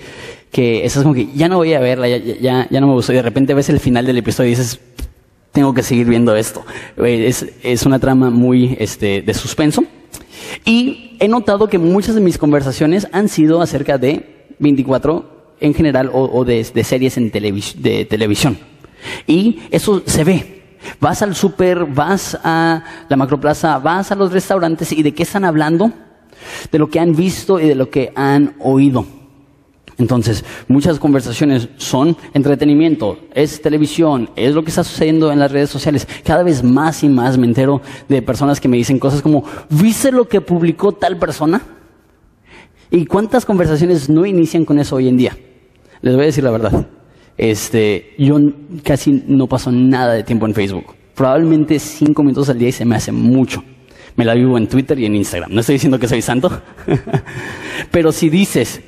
que 0.52 0.86
esas 0.86 1.04
como 1.04 1.16
que 1.16 1.30
ya 1.36 1.48
no 1.48 1.58
voy 1.58 1.74
a 1.74 1.80
verla, 1.80 2.08
ya, 2.08 2.18
ya, 2.18 2.68
ya 2.70 2.82
no 2.82 2.88
me 2.88 2.94
gustó. 2.94 3.14
Y 3.14 3.16
de 3.16 3.22
repente 3.22 3.54
ves 3.54 3.70
el 3.70 3.80
final 3.80 4.06
del 4.06 4.18
episodio 4.18 4.48
y 4.48 4.52
dices, 4.52 4.80
tengo 5.52 5.74
que 5.74 5.84
seguir 5.84 6.08
viendo 6.08 6.36
esto. 6.36 6.66
Es, 6.98 7.46
es 7.64 7.86
una 7.86 8.00
trama 8.00 8.30
muy 8.30 8.76
este, 8.80 9.22
de 9.22 9.34
suspenso. 9.34 9.86
Y 10.66 11.18
he 11.20 11.28
notado 11.28 11.68
que 11.68 11.78
muchas 11.78 12.16
de 12.16 12.22
mis 12.22 12.38
conversaciones 12.38 13.08
han 13.12 13.30
sido 13.30 13.62
acerca 13.62 13.98
de 13.98 14.50
24 14.60 15.35
en 15.60 15.74
general 15.74 16.10
o, 16.14 16.44
de, 16.46 16.64
series 16.64 17.18
en 17.18 17.32
de 17.32 18.06
televisión. 18.10 18.58
Y 19.28 19.60
eso 19.72 20.04
se 20.06 20.24
ve. 20.24 20.56
Vas 21.00 21.22
al 21.22 21.36
súper, 21.36 21.86
vas 21.86 22.38
a 22.44 22.84
la 23.10 23.18
macroplaza, 23.18 23.80
vas 23.80 24.12
a 24.12 24.16
los 24.16 24.32
restaurantes 24.32 24.92
y 24.92 25.04
de 25.04 25.14
qué 25.14 25.24
están 25.24 25.46
hablando? 25.46 25.92
De 26.72 26.80
lo 26.80 26.90
que 26.90 27.00
han 27.00 27.16
visto 27.16 27.60
y 27.60 27.68
de 27.68 27.76
lo 27.76 27.90
que 27.90 28.12
han 28.16 28.56
oído. 28.60 29.06
Entonces, 29.98 30.44
muchas 30.68 31.00
conversaciones 31.00 31.70
son 31.78 32.18
entretenimiento, 32.34 33.18
es 33.34 33.62
televisión, 33.62 34.30
es 34.36 34.54
lo 34.54 34.64
que 34.64 34.70
está 34.70 34.84
sucediendo 34.84 35.32
en 35.32 35.40
las 35.40 35.52
redes 35.52 35.70
sociales. 35.70 36.06
Cada 36.26 36.44
vez 36.44 36.64
más 36.64 37.02
y 37.04 37.10
más 37.10 37.38
me 37.38 37.48
entero 37.48 37.82
de 38.10 38.22
personas 38.22 38.60
que 38.60 38.68
me 38.68 38.76
dicen 38.76 39.00
cosas 39.00 39.22
como, 39.22 39.46
¿viste 39.70 40.12
lo 40.12 40.28
que 40.28 40.42
publicó 40.42 40.92
tal 40.92 41.18
persona? 41.18 41.62
¿Y 42.92 43.06
cuántas 43.06 43.46
conversaciones 43.46 44.10
no 44.10 44.26
inician 44.26 44.66
con 44.66 44.80
eso 44.80 44.96
hoy 44.96 45.08
en 45.08 45.18
día? 45.18 45.38
Les 46.02 46.14
voy 46.14 46.24
a 46.24 46.26
decir 46.28 46.44
la 46.44 46.52
verdad. 46.52 46.88
Este, 47.38 48.14
yo 48.18 48.38
casi 48.84 49.24
no 49.28 49.48
paso 49.48 49.72
nada 49.72 50.14
de 50.14 50.24
tiempo 50.24 50.46
en 50.46 50.54
Facebook. 50.54 50.86
Probablemente 51.16 51.80
cinco 51.80 52.24
minutos 52.24 52.50
al 52.50 52.60
día 52.60 52.70
y 52.70 52.74
se 52.74 52.86
me 52.86 52.96
hace 52.96 53.12
mucho. 53.12 53.64
Me 54.16 54.24
la 54.24 54.34
vivo 54.34 54.58
en 54.58 54.68
Twitter 54.68 54.98
y 55.00 55.06
en 55.06 55.16
Instagram. 55.16 55.52
No 55.52 55.60
estoy 55.62 55.76
diciendo 55.76 56.00
que 56.00 56.08
soy 56.08 56.22
santo. 56.22 56.50
Pero 57.92 58.12
si 58.12 58.30
dices, 58.30 58.82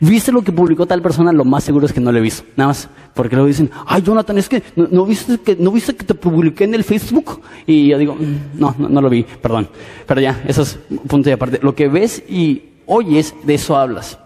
¿viste 0.00 0.32
lo 0.32 0.42
que 0.42 0.52
publicó 0.52 0.86
tal 0.86 1.00
persona? 1.00 1.32
Lo 1.32 1.44
más 1.44 1.64
seguro 1.64 1.86
es 1.86 1.92
que 1.92 2.00
no 2.00 2.12
lo 2.12 2.18
he 2.18 2.22
visto. 2.22 2.44
Nada 2.56 2.68
más. 2.68 2.88
Porque 3.14 3.36
luego 3.36 3.48
dicen, 3.48 3.70
ay, 3.86 4.02
Jonathan, 4.02 4.36
es 4.36 4.48
que 4.48 4.62
no, 4.74 5.06
viste 5.06 5.38
que 5.38 5.56
no 5.56 5.70
viste 5.70 5.96
que 5.96 6.04
te 6.04 6.14
publiqué 6.14 6.64
en 6.64 6.74
el 6.74 6.84
Facebook. 6.84 7.40
Y 7.66 7.88
yo 7.88 7.96
digo, 7.96 8.14
mm, 8.14 8.58
no, 8.58 8.74
no, 8.76 8.88
no 8.90 9.00
lo 9.00 9.08
vi, 9.08 9.24
perdón. 9.40 9.68
Pero 10.06 10.20
ya, 10.20 10.42
eso 10.46 10.62
es 10.62 10.78
punto 11.06 11.30
de 11.30 11.34
aparte. 11.34 11.60
Lo 11.62 11.74
que 11.74 11.88
ves 11.88 12.22
y 12.28 12.75
oyes, 12.86 13.34
de 13.44 13.54
eso 13.54 13.76
hablas. 13.76 14.18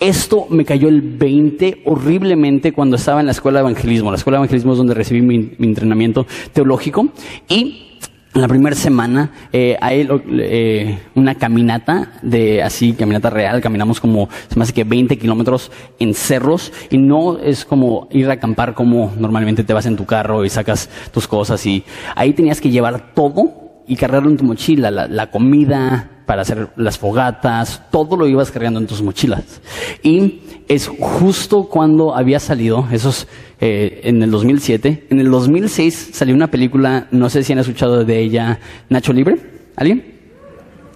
Esto 0.00 0.46
me 0.48 0.64
cayó 0.64 0.88
el 0.88 1.02
20 1.02 1.82
horriblemente 1.84 2.72
cuando 2.72 2.96
estaba 2.96 3.20
en 3.20 3.26
la 3.26 3.32
escuela 3.32 3.58
de 3.58 3.68
evangelismo. 3.68 4.10
La 4.10 4.16
escuela 4.16 4.38
de 4.38 4.40
evangelismo 4.40 4.72
es 4.72 4.78
donde 4.78 4.94
recibí 4.94 5.22
mi, 5.22 5.38
mi 5.58 5.66
entrenamiento 5.66 6.26
teológico 6.52 7.08
y 7.48 7.88
en 8.34 8.42
la 8.42 8.48
primera 8.48 8.76
semana 8.76 9.32
eh, 9.52 9.76
hay 9.80 10.06
eh, 10.30 10.98
una 11.14 11.34
caminata 11.34 12.12
de 12.22 12.62
así, 12.62 12.92
caminata 12.92 13.30
real, 13.30 13.60
caminamos 13.60 14.00
como, 14.00 14.28
se 14.48 14.56
me 14.56 14.62
hace 14.62 14.72
que 14.72 14.84
20 14.84 15.18
kilómetros 15.18 15.72
en 15.98 16.14
cerros 16.14 16.72
y 16.90 16.98
no 16.98 17.38
es 17.38 17.64
como 17.64 18.06
ir 18.12 18.28
a 18.30 18.34
acampar 18.34 18.74
como 18.74 19.12
normalmente 19.18 19.64
te 19.64 19.72
vas 19.72 19.86
en 19.86 19.96
tu 19.96 20.04
carro 20.04 20.44
y 20.44 20.50
sacas 20.50 20.88
tus 21.10 21.26
cosas 21.26 21.64
y 21.66 21.84
ahí 22.14 22.32
tenías 22.32 22.60
que 22.60 22.70
llevar 22.70 23.12
todo 23.14 23.67
y 23.88 23.96
cargarlo 23.96 24.30
en 24.30 24.36
tu 24.36 24.44
mochila, 24.44 24.90
la, 24.90 25.08
la 25.08 25.30
comida, 25.30 26.18
para 26.28 26.42
hacer 26.42 26.68
las 26.76 26.98
fogatas, 26.98 27.90
todo 27.90 28.14
lo 28.14 28.28
ibas 28.28 28.50
cargando 28.50 28.78
en 28.78 28.86
tus 28.86 29.00
mochilas. 29.00 29.62
Y 30.02 30.40
es 30.68 30.86
justo 30.86 31.64
cuando 31.64 32.14
había 32.14 32.38
salido, 32.38 32.86
esos 32.92 33.26
eh, 33.60 34.02
en 34.04 34.22
el 34.22 34.30
2007, 34.30 35.06
en 35.08 35.20
el 35.20 35.30
2006 35.30 36.10
salió 36.12 36.34
una 36.34 36.48
película, 36.48 37.08
no 37.12 37.30
sé 37.30 37.42
si 37.42 37.54
han 37.54 37.60
escuchado 37.60 38.04
de 38.04 38.20
ella, 38.20 38.60
Nacho 38.90 39.14
Libre, 39.14 39.38
¿alguien? 39.74 40.18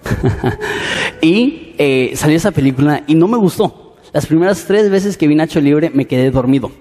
y 1.23 1.73
eh, 1.79 2.11
salió 2.13 2.37
esa 2.37 2.51
película 2.51 3.03
y 3.07 3.15
no 3.15 3.27
me 3.27 3.37
gustó. 3.37 3.95
Las 4.13 4.27
primeras 4.27 4.65
tres 4.65 4.91
veces 4.91 5.17
que 5.17 5.27
vi 5.27 5.33
Nacho 5.33 5.59
Libre 5.59 5.89
me 5.89 6.05
quedé 6.05 6.29
dormido 6.29 6.71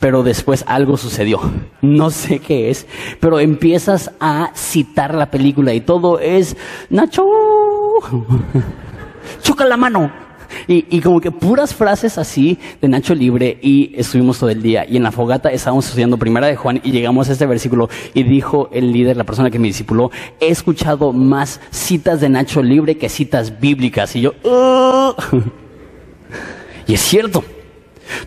pero 0.00 0.22
después 0.24 0.64
algo 0.66 0.96
sucedió. 0.96 1.40
No 1.82 2.10
sé 2.10 2.40
qué 2.40 2.70
es, 2.70 2.86
pero 3.20 3.38
empiezas 3.38 4.10
a 4.18 4.50
citar 4.56 5.14
la 5.14 5.30
película 5.30 5.72
y 5.72 5.82
todo 5.82 6.18
es 6.18 6.56
Nacho, 6.88 7.24
choca 9.42 9.66
la 9.66 9.76
mano. 9.76 10.10
Y, 10.66 11.00
como 11.00 11.20
que 11.20 11.30
puras 11.30 11.72
frases 11.74 12.18
así 12.18 12.58
de 12.80 12.88
Nacho 12.88 13.14
Libre 13.14 13.58
y 13.62 13.92
estuvimos 13.96 14.38
todo 14.38 14.50
el 14.50 14.62
día. 14.62 14.84
Y 14.88 14.96
en 14.96 15.04
la 15.04 15.12
fogata 15.12 15.48
estábamos 15.50 15.86
estudiando 15.86 16.16
Primera 16.16 16.48
de 16.48 16.56
Juan 16.56 16.80
y 16.82 16.90
llegamos 16.90 17.28
a 17.28 17.32
este 17.32 17.46
versículo 17.46 17.88
y 18.14 18.24
dijo 18.24 18.68
el 18.72 18.92
líder, 18.92 19.16
la 19.16 19.22
persona 19.22 19.50
que 19.50 19.60
me 19.60 19.68
discipuló, 19.68 20.10
he 20.40 20.48
escuchado 20.48 21.12
más 21.12 21.60
citas 21.70 22.20
de 22.20 22.30
Nacho 22.30 22.62
Libre 22.62 22.98
que 22.98 23.08
citas 23.08 23.60
bíblicas. 23.60 24.16
Y 24.16 24.22
yo, 24.22 24.34
y 26.88 26.94
es 26.94 27.00
cierto. 27.00 27.44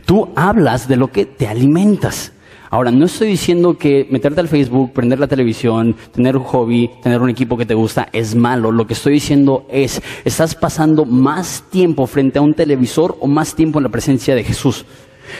Tú 0.06 0.30
hablas 0.36 0.88
de 0.88 0.98
lo 0.98 1.12
que 1.12 1.26
te 1.26 1.48
alimentas. 1.48 2.32
Ahora, 2.74 2.90
no 2.90 3.06
estoy 3.06 3.28
diciendo 3.28 3.78
que 3.78 4.08
meterte 4.10 4.40
al 4.40 4.48
Facebook, 4.48 4.94
prender 4.94 5.20
la 5.20 5.28
televisión, 5.28 5.96
tener 6.12 6.36
un 6.36 6.44
hobby, 6.44 6.90
tener 7.04 7.22
un 7.22 7.30
equipo 7.30 7.56
que 7.56 7.68
te 7.68 7.76
gusta 7.76 8.10
es 8.12 8.34
malo. 8.34 8.72
Lo 8.72 8.88
que 8.88 8.94
estoy 8.94 9.14
diciendo 9.14 9.68
es, 9.70 10.02
estás 10.26 10.56
pasando 10.56 11.06
más 11.06 11.66
tiempo 11.70 12.08
frente 12.08 12.40
a 12.40 12.42
un 12.42 12.56
televisor 12.56 13.16
o 13.20 13.28
más 13.28 13.54
tiempo 13.54 13.78
en 13.78 13.84
la 13.84 13.90
presencia 13.90 14.34
de 14.34 14.44
Jesús. 14.44 14.86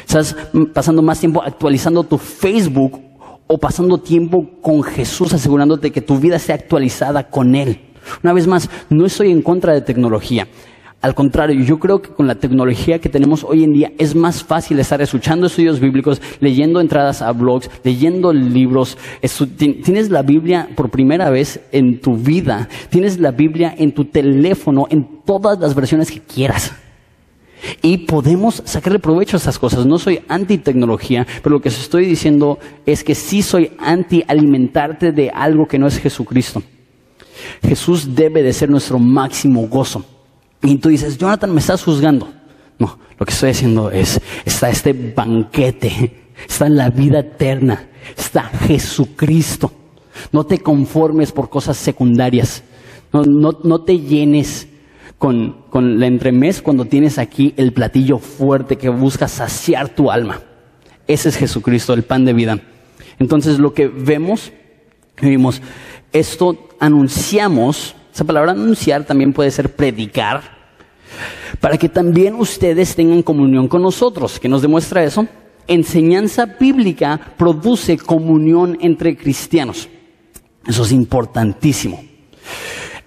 Estás 0.08 0.36
pasando 0.74 1.02
más 1.02 1.20
tiempo 1.20 1.42
actualizando 1.42 2.04
tu 2.04 2.20
Facebook 2.20 3.02
o 3.48 3.58
pasando 3.58 3.98
tiempo 3.98 4.48
con 4.62 4.84
Jesús 4.84 5.34
asegurándote 5.34 5.92
que 5.92 6.02
tu 6.02 6.20
vida 6.20 6.36
esté 6.36 6.54
actualizada 6.54 7.30
con 7.32 7.56
Él. 7.56 7.80
Una 8.22 8.34
vez 8.34 8.46
más, 8.46 8.70
no 8.90 9.08
estoy 9.08 9.32
en 9.32 9.42
contra 9.42 9.74
de 9.74 9.82
tecnología. 9.82 10.48
Al 11.04 11.16
contrario, 11.16 11.62
yo 11.66 11.80
creo 11.80 12.02
que 12.02 12.12
con 12.12 12.28
la 12.28 12.36
tecnología 12.36 12.98
que 13.00 13.10
tenemos 13.10 13.44
hoy 13.44 13.66
en 13.66 13.74
día 13.74 13.92
es 13.98 14.16
más 14.16 14.42
fácil 14.42 14.80
estar 14.80 15.02
escuchando 15.02 15.48
estudios 15.48 15.82
bíblicos, 15.82 16.22
leyendo 16.40 16.80
entradas 16.80 17.22
a 17.22 17.34
blogs, 17.34 17.70
leyendo 17.84 18.32
libros. 18.32 18.98
Tienes 19.58 20.10
la 20.10 20.22
Biblia 20.22 20.70
por 20.78 20.90
primera 20.90 21.30
vez 21.30 21.60
en 21.74 22.00
tu 22.00 22.16
vida. 22.16 22.70
Tienes 22.90 23.20
la 23.20 23.32
Biblia 23.32 23.76
en 23.78 23.92
tu 23.92 24.06
teléfono, 24.06 24.88
en 24.90 25.06
todas 25.26 25.60
las 25.60 25.76
versiones 25.76 26.10
que 26.10 26.22
quieras. 26.22 26.72
Y 27.82 27.98
podemos 27.98 28.62
sacarle 28.64 29.00
provecho 29.00 29.36
a 29.36 29.40
esas 29.40 29.60
cosas. 29.60 29.86
No 29.86 29.98
soy 30.00 30.22
anti 30.30 30.58
tecnología, 30.58 31.28
pero 31.44 31.58
lo 31.58 31.62
que 31.62 31.68
estoy 31.68 32.06
diciendo 32.06 32.60
es 32.86 33.04
que 33.04 33.14
sí 33.14 33.42
soy 33.42 33.74
anti 33.78 34.24
alimentarte 34.26 35.12
de 35.12 35.30
algo 35.32 35.68
que 35.68 35.80
no 35.80 35.88
es 35.88 36.00
Jesucristo. 36.00 36.64
Jesús 37.62 38.16
debe 38.16 38.42
de 38.42 38.54
ser 38.54 38.70
nuestro 38.70 39.00
máximo 39.00 39.68
gozo. 39.68 40.06
Y 40.64 40.78
tú 40.78 40.90
dices, 40.90 41.18
Jonathan, 41.18 41.54
me 41.54 41.60
estás 41.60 41.84
juzgando. 41.84 42.30
No, 42.80 42.98
lo 43.20 43.26
que 43.26 43.34
estoy 43.34 43.52
haciendo 43.52 43.92
es, 43.92 44.20
está 44.46 44.70
este 44.70 44.94
banquete, 44.94 46.32
está 46.48 46.70
la 46.70 46.90
vida 46.90 47.20
eterna, 47.20 47.90
está 48.18 48.44
Jesucristo. 48.44 49.72
No 50.32 50.46
te 50.46 50.60
conformes 50.60 51.32
por 51.32 51.50
cosas 51.50 51.78
secundarias. 51.78 52.64
No, 53.12 53.24
no, 53.24 53.60
no 53.64 53.82
te 53.82 54.00
llenes 54.00 54.68
con, 55.18 55.64
con 55.70 56.00
la 56.00 56.08
entremés 56.08 56.62
cuando 56.62 56.86
tienes 56.86 57.18
aquí 57.18 57.54
el 57.58 57.74
platillo 57.74 58.18
fuerte 58.18 58.78
que 58.78 58.90
busca 58.90 59.28
saciar 59.28 59.90
tu 59.90 60.10
alma. 60.10 60.42
Ese 61.08 61.30
es 61.30 61.36
Jesucristo, 61.36 61.94
el 61.94 62.04
pan 62.04 62.24
de 62.24 62.34
vida. 62.34 62.60
Entonces 63.20 63.60
lo 63.60 63.74
que 63.74 63.88
vemos, 63.88 64.54
vimos, 65.22 65.62
esto 66.14 66.70
anunciamos 66.80 67.96
esa 68.14 68.26
palabra 68.26 68.52
anunciar 68.52 69.06
también 69.06 69.34
puede 69.34 69.50
ser 69.50 69.76
predicar, 69.76 70.53
para 71.60 71.78
que 71.78 71.90
también 71.90 72.36
ustedes 72.36 72.96
tengan 72.96 73.22
comunión 73.22 73.68
con 73.68 73.82
nosotros. 73.82 74.40
¿Qué 74.40 74.50
nos 74.50 74.62
demuestra 74.62 75.04
eso? 75.04 75.28
Enseñanza 75.68 76.46
bíblica 76.46 77.20
produce 77.38 77.98
comunión 77.98 78.78
entre 78.82 79.16
cristianos. 79.16 79.88
Eso 80.68 80.84
es 80.84 80.92
importantísimo. 80.92 82.04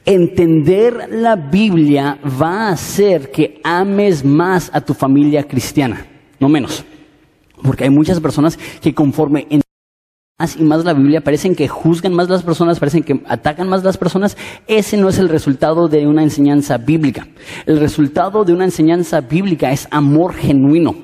Entender 0.04 1.09
la 1.11 1.37
Biblia 1.37 2.18
va 2.40 2.68
a 2.68 2.72
hacer 2.72 3.30
que 3.30 3.61
ames 3.64 4.24
más 4.24 4.70
a 4.72 4.80
tu 4.80 4.94
familia 4.94 5.42
cristiana, 5.44 6.06
no 6.38 6.48
menos. 6.48 6.85
Porque 7.62 7.85
hay 7.85 7.90
muchas 7.90 8.20
personas 8.20 8.59
que 8.80 8.94
conforme 8.94 9.46
y 10.59 10.64
más 10.64 10.85
la 10.85 10.92
Biblia, 10.92 11.22
parecen 11.22 11.55
que 11.55 11.66
juzgan 11.66 12.12
más 12.12 12.29
las 12.29 12.42
personas, 12.42 12.79
parecen 12.79 13.03
que 13.03 13.22
atacan 13.27 13.70
más 13.70 13.83
las 13.83 13.96
personas, 13.96 14.37
ese 14.66 14.99
no 14.99 15.09
es 15.09 15.18
el 15.18 15.31
resultado 15.31 15.88
de 15.88 16.07
una 16.07 16.22
enseñanza 16.22 16.77
bíblica. 16.77 17.27
El 17.64 17.81
resultado 17.81 18.44
de 18.44 18.53
una 18.53 18.66
enseñanza 18.66 19.22
bíblica 19.22 19.72
es 19.72 19.88
amor 19.90 20.35
genuino. 20.35 20.94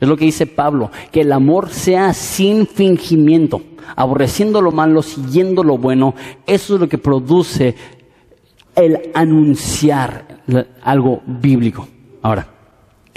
Es 0.00 0.08
lo 0.08 0.16
que 0.16 0.24
dice 0.24 0.46
Pablo, 0.46 0.90
que 1.12 1.20
el 1.20 1.30
amor 1.30 1.68
sea 1.68 2.12
sin 2.14 2.66
fingimiento, 2.66 3.62
aborreciendo 3.94 4.60
lo 4.60 4.72
malo, 4.72 5.02
siguiendo 5.02 5.62
lo 5.62 5.78
bueno. 5.78 6.16
Eso 6.44 6.74
es 6.74 6.80
lo 6.80 6.88
que 6.88 6.98
produce 6.98 7.76
el 8.74 8.98
anunciar 9.14 10.42
algo 10.82 11.22
bíblico. 11.26 11.86
Ahora, 12.22 12.48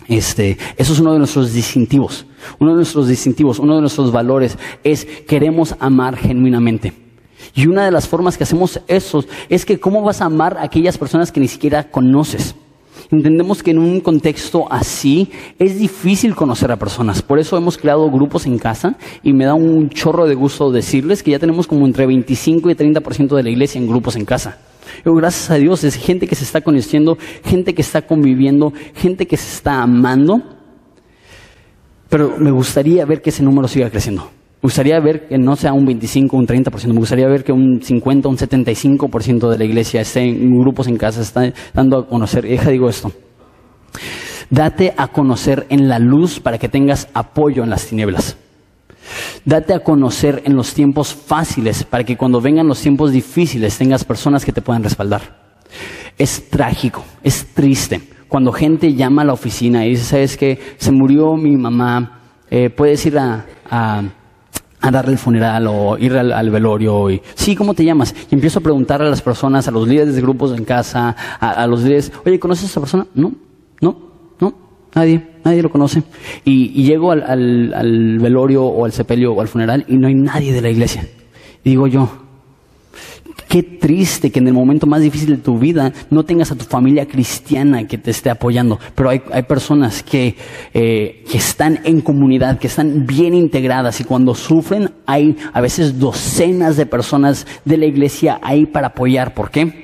este, 0.08 0.58
eso 0.78 0.94
es 0.94 1.00
uno 1.00 1.14
de 1.14 1.20
nuestros 1.20 1.54
distintivos. 1.54 2.26
Uno 2.60 2.72
de 2.72 2.78
nuestros 2.78 3.08
distintivos, 3.08 3.60
uno 3.60 3.76
de 3.76 3.82
nuestros 3.82 4.12
valores 4.12 4.58
es 4.84 5.06
queremos 5.28 5.76
amar 5.80 6.18
genuinamente. 6.18 6.94
Y 7.56 7.68
una 7.68 7.86
de 7.86 7.92
las 7.92 8.08
formas 8.08 8.38
que 8.38 8.44
hacemos 8.44 8.80
eso 8.88 9.24
es 9.50 9.66
que 9.66 9.80
cómo 9.80 10.02
vas 10.02 10.22
a 10.22 10.26
amar 10.26 10.58
a 10.58 10.64
aquellas 10.64 10.98
personas 10.98 11.32
que 11.32 11.40
ni 11.40 11.48
siquiera 11.48 11.90
conoces. 11.90 12.56
Entendemos 13.12 13.62
que 13.62 13.72
en 13.72 13.80
un 13.80 14.00
contexto 14.00 14.72
así 14.72 15.30
es 15.60 15.78
difícil 15.78 16.36
conocer 16.36 16.72
a 16.72 16.78
personas. 16.78 17.22
Por 17.22 17.40
eso 17.40 17.58
hemos 17.58 17.78
creado 17.78 18.10
grupos 18.10 18.46
en 18.46 18.58
casa 18.58 18.96
y 19.22 19.34
me 19.34 19.46
da 19.46 19.54
un 19.54 19.90
chorro 19.90 20.26
de 20.26 20.36
gusto 20.36 20.72
decirles 20.72 21.22
que 21.22 21.32
ya 21.32 21.40
tenemos 21.40 21.68
como 21.68 21.86
entre 21.86 22.08
25 22.08 22.70
y 22.70 22.76
30% 22.76 23.36
de 23.36 23.44
la 23.44 23.50
iglesia 23.50 23.80
en 23.80 23.88
grupos 23.88 24.16
en 24.16 24.26
casa. 24.26 24.58
Gracias 25.06 25.50
a 25.52 25.56
Dios 25.56 25.84
es 25.84 25.96
gente 25.96 26.28
que 26.28 26.36
se 26.36 26.44
está 26.44 26.62
conociendo, 26.62 27.18
gente 27.44 27.74
que 27.74 27.82
está 27.82 28.02
conviviendo, 28.02 28.74
gente 28.96 29.26
que 29.26 29.38
se 29.38 29.56
está 29.56 29.82
amando. 29.82 30.42
Pero 32.10 32.36
me 32.38 32.52
gustaría 32.52 33.06
ver 33.06 33.22
que 33.22 33.30
ese 33.30 33.44
número 33.44 33.68
siga 33.68 33.90
creciendo. 33.90 34.24
Me 34.24 34.68
gustaría 34.68 35.00
ver 35.00 35.28
que 35.28 35.38
no 35.38 35.56
sea 35.56 35.74
un 35.74 35.86
25, 35.86 36.38
un 36.38 36.48
30%, 36.48 36.88
me 36.88 37.00
gustaría 37.00 37.28
ver 37.28 37.44
que 37.44 37.52
un 37.52 37.82
50, 37.82 38.30
un 38.30 38.38
75% 38.38 39.50
de 39.50 39.58
la 39.58 39.66
iglesia 39.66 40.02
esté 40.02 40.22
en 40.22 40.58
grupos 40.58 40.88
en 40.88 40.96
casa, 40.96 41.22
está 41.22 41.52
dando 41.74 41.98
a 41.98 42.08
conocer. 42.08 42.44
Deja 42.46 42.70
digo 42.70 42.88
esto. 42.88 43.12
Date 44.50 44.94
a 44.96 45.08
conocer 45.08 45.66
en 45.70 45.90
la 45.90 46.00
luz 46.00 46.40
para 46.40 46.58
que 46.58 46.70
tengas 46.70 47.10
apoyo 47.14 47.64
en 47.64 47.72
las 47.72 47.88
tinieblas. 47.88 48.38
Date 49.46 49.74
a 49.74 49.80
conocer 49.80 50.42
en 50.46 50.56
los 50.56 50.74
tiempos 50.74 51.14
fáciles 51.14 51.84
para 51.84 52.04
que 52.04 52.18
cuando 52.18 52.42
vengan 52.42 52.68
los 52.68 52.82
tiempos 52.82 53.12
difíciles 53.12 53.78
tengas 53.78 54.04
personas 54.04 54.46
que 54.46 54.52
te 54.52 54.62
puedan 54.62 54.84
respaldar. 54.84 55.44
Es 56.18 56.50
trágico, 56.50 57.04
es 57.24 57.46
triste 57.54 58.14
cuando 58.34 58.52
gente 58.52 58.96
llama 58.96 59.22
a 59.22 59.26
la 59.26 59.34
oficina 59.34 59.86
y 59.86 59.92
dice, 59.92 60.06
sabes 60.06 60.38
que 60.38 60.60
se 60.78 60.92
murió 60.92 61.36
mi 61.36 61.56
mamá, 61.56 62.20
eh, 62.50 62.72
puedes 62.72 63.06
ir 63.06 63.20
a, 63.20 63.46
darle 64.82 65.12
el 65.12 65.18
funeral 65.20 65.68
o 65.68 66.00
ir 66.00 66.18
al, 66.18 66.50
velorio 66.50 67.12
y 67.12 67.22
sí, 67.36 67.56
¿cómo 67.56 67.76
te 67.76 67.86
llamas? 67.86 68.16
Y 68.32 68.34
empiezo 68.34 68.58
a 68.58 68.64
preguntar 68.64 69.04
a 69.04 69.06
las 69.06 69.22
personas, 69.22 69.68
a 69.68 69.72
los 69.72 69.88
líderes 69.88 70.16
de 70.16 70.22
grupos 70.22 70.58
en 70.58 70.66
casa, 70.66 71.16
a, 71.40 71.52
a 71.52 71.68
los 71.68 71.84
líderes, 71.84 72.12
oye, 72.26 72.40
¿conoces 72.40 72.64
a 72.64 72.68
esa 72.70 72.80
persona? 72.80 73.06
No, 73.14 73.34
no, 73.82 73.98
no, 74.40 74.56
nadie 74.96 75.33
nadie 75.44 75.62
lo 75.62 75.70
conoce. 75.70 76.04
Y, 76.46 76.84
llego 76.84 77.12
al, 77.12 78.20
velorio 78.20 78.64
o 78.64 78.86
al 78.86 78.92
sepelio 78.92 79.34
o 79.34 79.42
al 79.42 79.48
funeral 79.48 79.86
y 79.88 79.96
no 79.96 80.08
hay 80.08 80.16
nadie 80.16 80.54
de 80.54 80.62
la 80.62 80.70
iglesia. 80.70 81.08
Y 81.64 81.72
digo 81.72 81.88
yo, 81.88 82.10
Qué 83.48 83.62
triste 83.62 84.32
que 84.32 84.40
en 84.40 84.48
el 84.48 84.54
momento 84.54 84.88
más 84.88 85.02
difícil 85.02 85.30
de 85.30 85.38
tu 85.38 85.60
vida 85.60 85.94
no 86.10 86.26
tengas 86.26 86.52
a 86.52 86.56
tu 86.56 86.66
familia 86.66 87.08
cristiana 87.08 87.86
que 87.88 88.00
te 88.00 88.10
esté 88.10 88.32
apoyando. 88.32 88.80
Pero 88.96 89.10
hay, 89.10 89.22
hay 89.32 89.44
personas 89.44 90.02
que, 90.02 90.36
eh, 90.74 91.24
que 91.30 91.38
están 91.38 91.80
en 91.84 92.02
comunidad, 92.02 92.58
que 92.58 92.66
están 92.66 93.06
bien 93.06 93.36
integradas 93.36 94.00
y 94.02 94.06
cuando 94.06 94.34
sufren 94.34 94.90
hay 95.06 95.38
a 95.54 95.62
veces 95.62 96.00
docenas 96.00 96.78
de 96.78 96.88
personas 96.88 97.46
de 97.64 97.78
la 97.78 97.86
iglesia 97.86 98.40
ahí 98.42 98.66
para 98.66 98.88
apoyar. 98.88 99.36
¿Por 99.36 99.52
qué? 99.52 99.83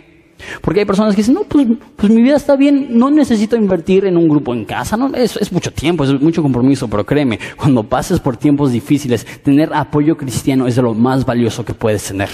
Porque 0.61 0.81
hay 0.81 0.85
personas 0.85 1.15
que 1.15 1.21
dicen, 1.21 1.35
no, 1.35 1.43
pues, 1.43 1.67
pues 1.95 2.11
mi 2.11 2.21
vida 2.21 2.35
está 2.35 2.55
bien, 2.55 2.87
no 2.97 3.09
necesito 3.09 3.55
invertir 3.55 4.05
en 4.05 4.17
un 4.17 4.27
grupo 4.27 4.53
en 4.53 4.65
casa, 4.65 4.97
no, 4.97 5.13
es, 5.15 5.37
es 5.37 5.51
mucho 5.51 5.71
tiempo, 5.71 6.03
es 6.03 6.21
mucho 6.21 6.41
compromiso, 6.41 6.87
pero 6.87 7.05
créeme, 7.05 7.39
cuando 7.57 7.83
pases 7.83 8.19
por 8.19 8.37
tiempos 8.37 8.71
difíciles, 8.71 9.25
tener 9.43 9.73
apoyo 9.73 10.17
cristiano 10.17 10.67
es 10.67 10.75
de 10.75 10.81
lo 10.81 10.93
más 10.93 11.25
valioso 11.25 11.65
que 11.65 11.73
puedes 11.73 12.03
tener. 12.03 12.29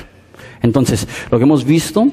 Entonces, 0.62 1.08
lo 1.32 1.38
que 1.38 1.44
hemos 1.44 1.64
visto 1.64 2.12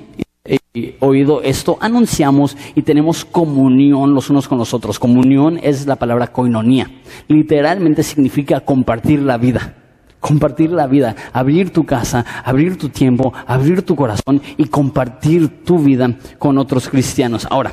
y 0.75 0.95
oído 1.01 1.43
esto, 1.43 1.77
anunciamos 1.81 2.57
y 2.75 2.83
tenemos 2.83 3.25
comunión 3.25 4.15
los 4.15 4.31
unos 4.31 4.49
con 4.49 4.57
los 4.59 4.73
otros. 4.73 4.99
Comunión 4.99 5.61
es 5.63 5.87
la 5.87 5.97
palabra 5.97 6.29
koinonía. 6.29 6.91
Literalmente 7.29 8.03
significa 8.03 8.61
compartir 8.61 9.21
la 9.21 9.37
vida 9.37 9.82
compartir 10.23 10.71
la 10.71 10.87
vida, 10.87 11.17
abrir 11.33 11.71
tu 11.71 11.85
casa, 11.85 12.25
abrir 12.45 12.79
tu 12.79 12.89
tiempo, 12.89 13.35
abrir 13.45 13.83
tu 13.83 13.97
corazón 13.97 14.41
y 14.57 14.67
compartir 14.67 15.65
tu 15.65 15.81
vida 15.81 16.17
con 16.39 16.57
otros 16.57 16.89
cristianos. 16.89 17.47
Ahora, 17.51 17.73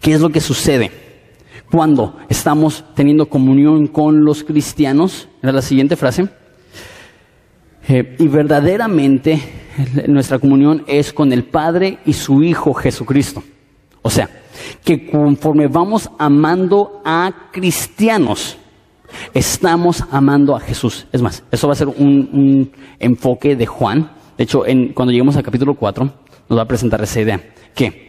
¿qué 0.00 0.12
es 0.14 0.20
lo 0.20 0.30
que 0.30 0.40
sucede 0.40 0.92
cuando 1.70 2.16
estamos 2.28 2.84
teniendo 2.94 3.28
comunión 3.28 3.88
con 3.88 4.24
los 4.24 4.44
cristianos? 4.44 5.28
Era 5.42 5.52
la 5.52 5.62
siguiente 5.62 5.96
frase. 5.96 6.28
Eh, 7.88 8.16
y 8.18 8.28
verdaderamente 8.28 9.40
nuestra 10.06 10.38
comunión 10.38 10.84
es 10.86 11.12
con 11.12 11.32
el 11.32 11.44
Padre 11.44 11.98
y 12.06 12.12
su 12.12 12.44
Hijo 12.44 12.72
Jesucristo. 12.72 13.42
O 14.00 14.10
sea, 14.10 14.30
que 14.84 15.10
conforme 15.10 15.66
vamos 15.66 16.08
amando 16.18 17.02
a 17.04 17.50
cristianos, 17.52 18.58
Estamos 19.34 20.04
amando 20.10 20.56
a 20.56 20.60
Jesús. 20.60 21.06
Es 21.12 21.22
más, 21.22 21.42
eso 21.50 21.66
va 21.66 21.72
a 21.72 21.76
ser 21.76 21.88
un, 21.88 22.70
enfoque 22.98 23.56
de 23.56 23.66
Juan. 23.66 24.10
De 24.36 24.44
hecho, 24.44 24.62
cuando 24.94 25.12
lleguemos 25.12 25.36
al 25.36 25.42
capítulo 25.42 25.74
4, 25.74 26.04
nos 26.48 26.58
va 26.58 26.62
a 26.62 26.68
presentar 26.68 27.02
esa 27.02 27.20
idea. 27.20 27.40
Que 27.74 28.06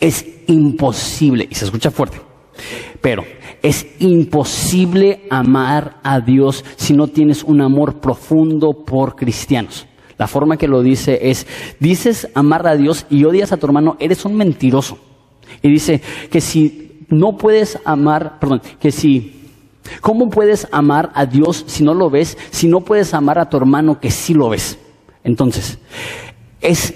es 0.00 0.26
imposible, 0.46 1.46
y 1.50 1.54
se 1.54 1.64
escucha 1.64 1.90
fuerte, 1.90 2.20
pero 3.00 3.24
es 3.62 3.86
imposible 3.98 5.22
amar 5.30 6.00
a 6.02 6.20
Dios 6.20 6.64
si 6.76 6.94
no 6.94 7.08
tienes 7.08 7.44
un 7.44 7.60
amor 7.60 8.00
profundo 8.00 8.84
por 8.84 9.16
cristianos. 9.16 9.86
La 10.16 10.26
forma 10.26 10.56
que 10.56 10.68
lo 10.68 10.82
dice 10.82 11.18
es, 11.30 11.46
dices 11.80 12.28
amar 12.34 12.66
a 12.66 12.76
Dios 12.76 13.06
y 13.10 13.24
odias 13.24 13.52
a 13.52 13.56
tu 13.56 13.66
hermano, 13.66 13.96
eres 13.98 14.24
un 14.24 14.36
mentiroso. 14.36 14.98
Y 15.62 15.70
dice 15.70 16.00
que 16.30 16.40
si 16.40 17.06
no 17.08 17.36
puedes 17.36 17.78
amar, 17.84 18.38
perdón, 18.38 18.62
que 18.80 18.92
si 18.92 19.43
¿Cómo 20.00 20.30
puedes 20.30 20.66
amar 20.72 21.10
a 21.14 21.26
Dios 21.26 21.64
si 21.66 21.84
no 21.84 21.94
lo 21.94 22.10
ves, 22.10 22.38
si 22.50 22.68
no 22.68 22.80
puedes 22.80 23.14
amar 23.14 23.38
a 23.38 23.48
tu 23.48 23.56
hermano 23.56 24.00
que 24.00 24.10
sí 24.10 24.34
lo 24.34 24.48
ves? 24.48 24.78
Entonces, 25.22 25.78
es 26.60 26.94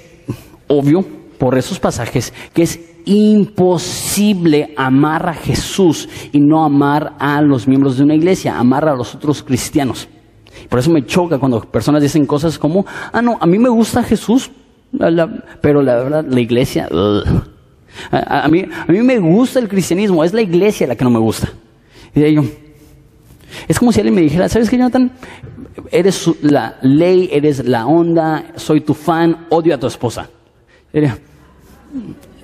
obvio 0.66 1.04
por 1.38 1.56
esos 1.56 1.78
pasajes 1.78 2.32
que 2.52 2.62
es 2.62 2.80
imposible 3.04 4.74
amar 4.76 5.28
a 5.28 5.34
Jesús 5.34 6.08
y 6.32 6.40
no 6.40 6.64
amar 6.64 7.14
a 7.18 7.40
los 7.40 7.66
miembros 7.66 7.96
de 7.96 8.04
una 8.04 8.14
iglesia, 8.14 8.58
amar 8.58 8.86
a 8.86 8.94
los 8.94 9.14
otros 9.14 9.42
cristianos. 9.42 10.08
Por 10.68 10.78
eso 10.78 10.90
me 10.90 11.06
choca 11.06 11.38
cuando 11.38 11.60
personas 11.60 12.02
dicen 12.02 12.26
cosas 12.26 12.58
como, 12.58 12.84
ah, 13.12 13.22
no, 13.22 13.38
a 13.40 13.46
mí 13.46 13.58
me 13.58 13.70
gusta 13.70 14.02
Jesús, 14.02 14.50
pero 15.62 15.82
la 15.82 15.96
verdad, 15.96 16.26
la 16.28 16.40
iglesia, 16.40 16.88
a, 18.10 18.48
mí, 18.48 18.64
a 18.86 18.92
mí 18.92 19.02
me 19.02 19.18
gusta 19.18 19.58
el 19.58 19.68
cristianismo, 19.68 20.22
es 20.22 20.34
la 20.34 20.42
iglesia 20.42 20.86
la 20.86 20.96
que 20.96 21.04
no 21.04 21.10
me 21.10 21.18
gusta. 21.18 21.50
Y 22.14 22.24
ello, 22.24 22.44
es 23.66 23.78
como 23.78 23.92
si 23.92 24.00
alguien 24.00 24.14
me 24.14 24.20
dijera, 24.20 24.48
¿sabes 24.48 24.70
qué, 24.70 24.76
Jonathan? 24.76 25.10
Eres 25.90 26.28
la 26.42 26.76
ley, 26.82 27.28
eres 27.32 27.64
la 27.64 27.86
onda, 27.86 28.52
soy 28.56 28.80
tu 28.80 28.94
fan, 28.94 29.46
odio 29.48 29.74
a 29.74 29.78
tu 29.78 29.86
esposa. 29.86 30.28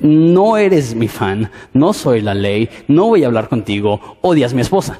no 0.00 0.56
eres 0.56 0.94
mi 0.94 1.08
fan, 1.08 1.50
no 1.72 1.92
soy 1.92 2.20
la 2.20 2.34
ley, 2.34 2.68
no 2.88 3.06
voy 3.06 3.24
a 3.24 3.26
hablar 3.26 3.48
contigo, 3.48 4.18
odias 4.22 4.54
mi 4.54 4.60
esposa. 4.60 4.98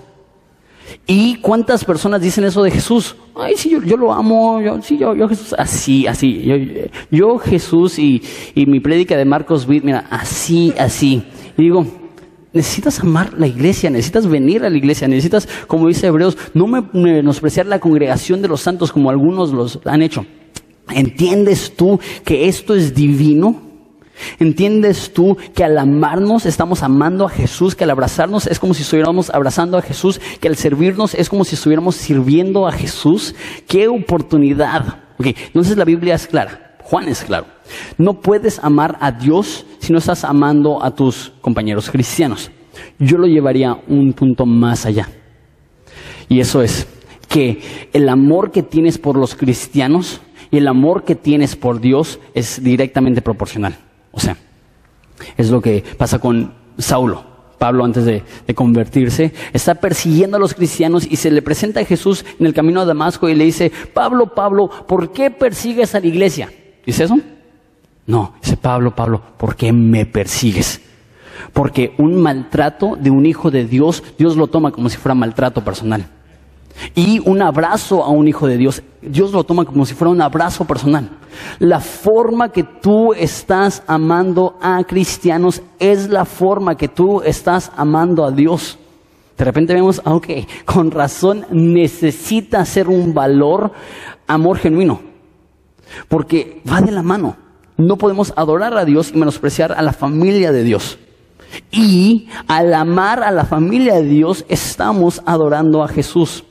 ¿Y 1.06 1.36
cuántas 1.36 1.84
personas 1.84 2.20
dicen 2.20 2.44
eso 2.44 2.62
de 2.62 2.70
Jesús? 2.70 3.16
Ay, 3.34 3.56
sí, 3.56 3.70
yo, 3.84 3.96
lo 3.96 4.12
amo, 4.12 4.60
sí, 4.82 4.96
yo, 4.96 5.14
yo 5.14 5.28
Jesús, 5.28 5.54
así, 5.58 6.06
así. 6.06 6.88
Yo, 7.10 7.38
Jesús 7.38 7.98
y, 7.98 8.22
y 8.54 8.66
mi 8.66 8.80
prédica 8.80 9.16
de 9.16 9.24
Marcos 9.24 9.66
Witt, 9.66 9.84
mira, 9.84 10.06
así, 10.10 10.72
así. 10.78 11.24
Y 11.56 11.62
digo, 11.62 11.86
necesitas 12.54 13.00
amar 13.00 13.34
la 13.36 13.46
iglesia, 13.46 13.90
necesitas 13.90 14.26
venir 14.26 14.64
a 14.64 14.70
la 14.70 14.78
iglesia, 14.78 15.08
necesitas, 15.08 15.48
como 15.66 15.88
dice 15.88 16.06
Hebreos, 16.06 16.38
no 16.54 16.66
menospreciar 16.66 17.66
la 17.66 17.80
congregación 17.80 18.40
de 18.40 18.48
los 18.48 18.62
santos 18.62 18.92
como 18.92 19.10
algunos 19.10 19.52
los 19.52 19.80
han 19.84 20.00
hecho. 20.00 20.24
¿Entiendes 20.88 21.74
tú 21.76 21.98
que 22.24 22.48
esto 22.48 22.74
es 22.74 22.94
divino? 22.94 23.60
¿Entiendes 24.38 25.12
tú 25.12 25.36
que 25.54 25.64
al 25.64 25.76
amarnos 25.76 26.46
estamos 26.46 26.82
amando 26.82 27.26
a 27.26 27.28
Jesús, 27.28 27.74
que 27.74 27.84
al 27.84 27.90
abrazarnos 27.90 28.46
es 28.46 28.60
como 28.60 28.72
si 28.72 28.82
estuviéramos 28.82 29.30
abrazando 29.30 29.76
a 29.76 29.82
Jesús, 29.82 30.20
que 30.40 30.46
al 30.46 30.56
servirnos 30.56 31.14
es 31.14 31.28
como 31.28 31.44
si 31.44 31.56
estuviéramos 31.56 31.96
sirviendo 31.96 32.68
a 32.68 32.72
Jesús? 32.72 33.34
¡Qué 33.66 33.88
oportunidad! 33.88 35.02
Okay, 35.18 35.36
entonces 35.46 35.76
la 35.76 35.84
Biblia 35.84 36.14
es 36.14 36.26
clara, 36.26 36.63
Juan 36.84 37.08
es 37.08 37.24
claro. 37.24 37.46
No 37.98 38.20
puedes 38.20 38.58
amar 38.62 38.96
a 39.00 39.10
Dios 39.10 39.66
si 39.78 39.92
no 39.92 39.98
estás 39.98 40.24
amando 40.24 40.82
a 40.82 40.94
tus 40.94 41.32
compañeros 41.40 41.90
cristianos. 41.90 42.50
Yo 42.98 43.18
lo 43.18 43.26
llevaría 43.26 43.76
un 43.88 44.12
punto 44.12 44.46
más 44.46 44.86
allá. 44.86 45.08
Y 46.28 46.40
eso 46.40 46.62
es 46.62 46.86
que 47.28 47.88
el 47.92 48.08
amor 48.08 48.50
que 48.50 48.62
tienes 48.62 48.98
por 48.98 49.16
los 49.16 49.34
cristianos 49.34 50.20
y 50.50 50.58
el 50.58 50.68
amor 50.68 51.04
que 51.04 51.14
tienes 51.14 51.56
por 51.56 51.80
Dios 51.80 52.20
es 52.34 52.62
directamente 52.62 53.22
proporcional. 53.22 53.76
O 54.12 54.20
sea, 54.20 54.36
es 55.36 55.50
lo 55.50 55.60
que 55.60 55.82
pasa 55.96 56.18
con 56.18 56.54
Saulo. 56.78 57.34
Pablo 57.58 57.84
antes 57.84 58.04
de, 58.04 58.22
convertirse, 58.54 59.32
está 59.54 59.76
persiguiendo 59.76 60.36
a 60.36 60.40
los 60.40 60.52
cristianos 60.52 61.06
y 61.10 61.16
se 61.16 61.30
le 61.30 61.40
presenta 61.40 61.80
a 61.80 61.84
Jesús 61.84 62.24
en 62.38 62.44
el 62.44 62.52
camino 62.52 62.80
a 62.80 62.84
Damasco 62.84 63.28
y 63.28 63.34
le 63.34 63.44
dice, 63.44 63.72
Pablo, 63.94 64.34
Pablo, 64.34 64.68
¿por 64.86 65.12
qué 65.12 65.30
persigues 65.30 65.94
a 65.94 66.00
la 66.00 66.06
iglesia? 66.06 66.50
¿Dice 66.86 67.04
eso? 67.04 67.16
No, 68.06 68.34
dice 68.42 68.56
Pablo, 68.56 68.94
Pablo, 68.94 69.22
¿por 69.38 69.56
qué 69.56 69.72
me 69.72 70.04
persigues? 70.04 70.80
Porque 71.52 71.94
un 71.98 72.20
maltrato 72.20 72.96
de 72.96 73.10
un 73.10 73.26
hijo 73.26 73.50
de 73.50 73.64
Dios, 73.64 74.02
Dios 74.18 74.36
lo 74.36 74.46
toma 74.46 74.72
como 74.72 74.88
si 74.88 74.96
fuera 74.96 75.14
maltrato 75.14 75.64
personal. 75.64 76.06
Y 76.94 77.20
un 77.24 77.40
abrazo 77.40 78.02
a 78.02 78.10
un 78.10 78.26
hijo 78.28 78.46
de 78.46 78.56
Dios, 78.56 78.82
Dios 79.00 79.32
lo 79.32 79.44
toma 79.44 79.64
como 79.64 79.86
si 79.86 79.94
fuera 79.94 80.10
un 80.10 80.20
abrazo 80.20 80.64
personal. 80.64 81.08
La 81.58 81.80
forma 81.80 82.50
que 82.50 82.64
tú 82.64 83.14
estás 83.14 83.82
amando 83.86 84.58
a 84.60 84.82
cristianos 84.84 85.62
es 85.78 86.08
la 86.08 86.24
forma 86.24 86.76
que 86.76 86.88
tú 86.88 87.22
estás 87.22 87.70
amando 87.76 88.24
a 88.24 88.30
Dios. 88.30 88.78
De 89.38 89.44
repente 89.44 89.74
vemos, 89.74 90.00
ah, 90.04 90.14
ok, 90.14 90.28
con 90.64 90.90
razón 90.90 91.46
necesita 91.50 92.64
ser 92.64 92.88
un 92.88 93.14
valor 93.14 93.72
amor 94.26 94.58
genuino. 94.58 95.13
Porque 96.08 96.62
va 96.70 96.80
de 96.80 96.92
la 96.92 97.02
mano. 97.02 97.36
No 97.76 97.96
podemos 97.96 98.32
adorar 98.36 98.76
a 98.76 98.84
Dios 98.84 99.10
y 99.12 99.18
menospreciar 99.18 99.72
a 99.72 99.82
la 99.82 99.92
familia 99.92 100.52
de 100.52 100.62
Dios. 100.62 100.98
Y 101.70 102.28
al 102.48 102.72
amar 102.74 103.22
a 103.22 103.30
la 103.30 103.44
familia 103.44 103.94
de 103.94 104.04
Dios 104.04 104.44
estamos 104.48 105.22
adorando 105.26 105.82
a 105.82 105.88
Jesús. 105.88 106.44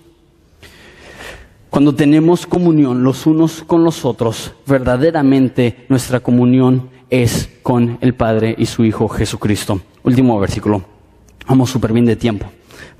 Cuando 1.69 1.95
tenemos 1.95 2.45
comunión 2.45 3.03
los 3.03 3.25
unos 3.25 3.63
con 3.63 3.83
los 3.83 4.05
otros, 4.05 4.53
verdaderamente 4.67 5.85
nuestra 5.89 6.19
comunión 6.19 6.89
es 7.09 7.49
con 7.63 7.97
el 8.01 8.13
Padre 8.13 8.53
y 8.57 8.65
su 8.65 8.85
Hijo 8.85 9.07
Jesucristo. 9.07 9.81
Último 10.03 10.39
versículo. 10.39 10.83
Vamos 11.47 11.69
súper 11.69 11.91
bien 11.93 12.05
de 12.05 12.15
tiempo. 12.15 12.45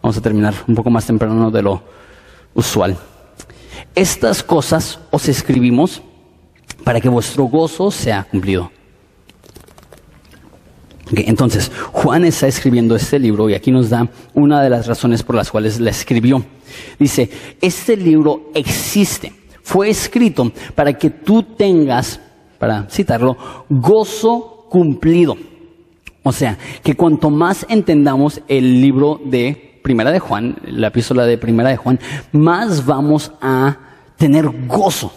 Vamos 0.01 0.17
a 0.17 0.21
terminar 0.21 0.53
un 0.67 0.75
poco 0.75 0.89
más 0.89 1.05
temprano 1.05 1.51
de 1.51 1.61
lo 1.61 1.83
usual. 2.53 2.97
Estas 3.95 4.43
cosas 4.43 4.99
os 5.11 5.27
escribimos 5.29 6.01
para 6.83 6.99
que 6.99 7.09
vuestro 7.09 7.45
gozo 7.45 7.91
sea 7.91 8.23
cumplido. 8.29 8.71
entonces, 11.15 11.71
Juan 11.91 12.25
está 12.25 12.47
escribiendo 12.47 12.95
este 12.95 13.19
libro 13.19 13.49
y 13.49 13.53
aquí 13.53 13.71
nos 13.71 13.89
da 13.89 14.09
una 14.33 14.61
de 14.61 14.69
las 14.69 14.87
razones 14.87 15.23
por 15.23 15.35
las 15.35 15.51
cuales 15.51 15.79
la 15.79 15.91
escribió. 15.91 16.43
Dice, 16.97 17.29
este 17.61 17.95
libro 17.95 18.49
existe, 18.53 19.33
fue 19.61 19.89
escrito 19.89 20.51
para 20.75 20.93
que 20.93 21.09
tú 21.09 21.43
tengas, 21.43 22.19
para 22.57 22.89
citarlo, 22.89 23.37
gozo 23.69 24.67
cumplido. 24.69 25.37
O 26.23 26.31
sea, 26.31 26.57
que 26.81 26.95
cuanto 26.95 27.29
más 27.29 27.65
entendamos 27.69 28.41
el 28.47 28.81
libro 28.81 29.19
de 29.23 29.79
Primera 29.83 30.11
de 30.11 30.19
Juan, 30.19 30.55
la 30.65 30.87
epístola 30.87 31.25
de 31.25 31.37
Primera 31.37 31.69
de 31.69 31.77
Juan, 31.77 31.99
más 32.31 32.85
vamos 32.85 33.33
a 33.41 33.77
tener 34.17 34.49
gozo 34.67 35.11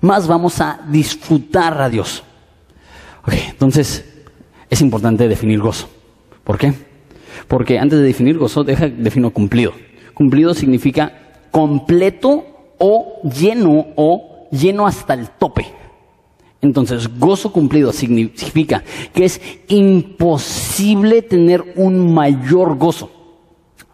más 0.00 0.26
vamos 0.26 0.60
a 0.60 0.80
disfrutar 0.88 1.80
a 1.80 1.88
Dios. 1.88 2.22
Entonces 3.26 4.04
es 4.68 4.80
importante 4.80 5.28
definir 5.28 5.60
gozo. 5.60 5.88
¿Por 6.44 6.58
qué? 6.58 6.72
Porque 7.48 7.78
antes 7.78 7.98
de 7.98 8.04
definir 8.04 8.38
gozo, 8.38 8.64
deja 8.64 8.88
defino 8.88 9.30
cumplido. 9.30 9.72
Cumplido 10.14 10.54
significa 10.54 11.12
completo 11.50 12.74
o 12.78 13.20
lleno 13.22 13.86
o 13.96 14.48
lleno 14.50 14.86
hasta 14.86 15.14
el 15.14 15.28
tope. 15.30 15.66
Entonces, 16.62 17.08
gozo 17.18 17.52
cumplido 17.52 17.92
significa 17.92 18.84
que 19.14 19.24
es 19.24 19.40
imposible 19.68 21.22
tener 21.22 21.72
un 21.76 22.12
mayor 22.12 22.76
gozo. 22.76 23.10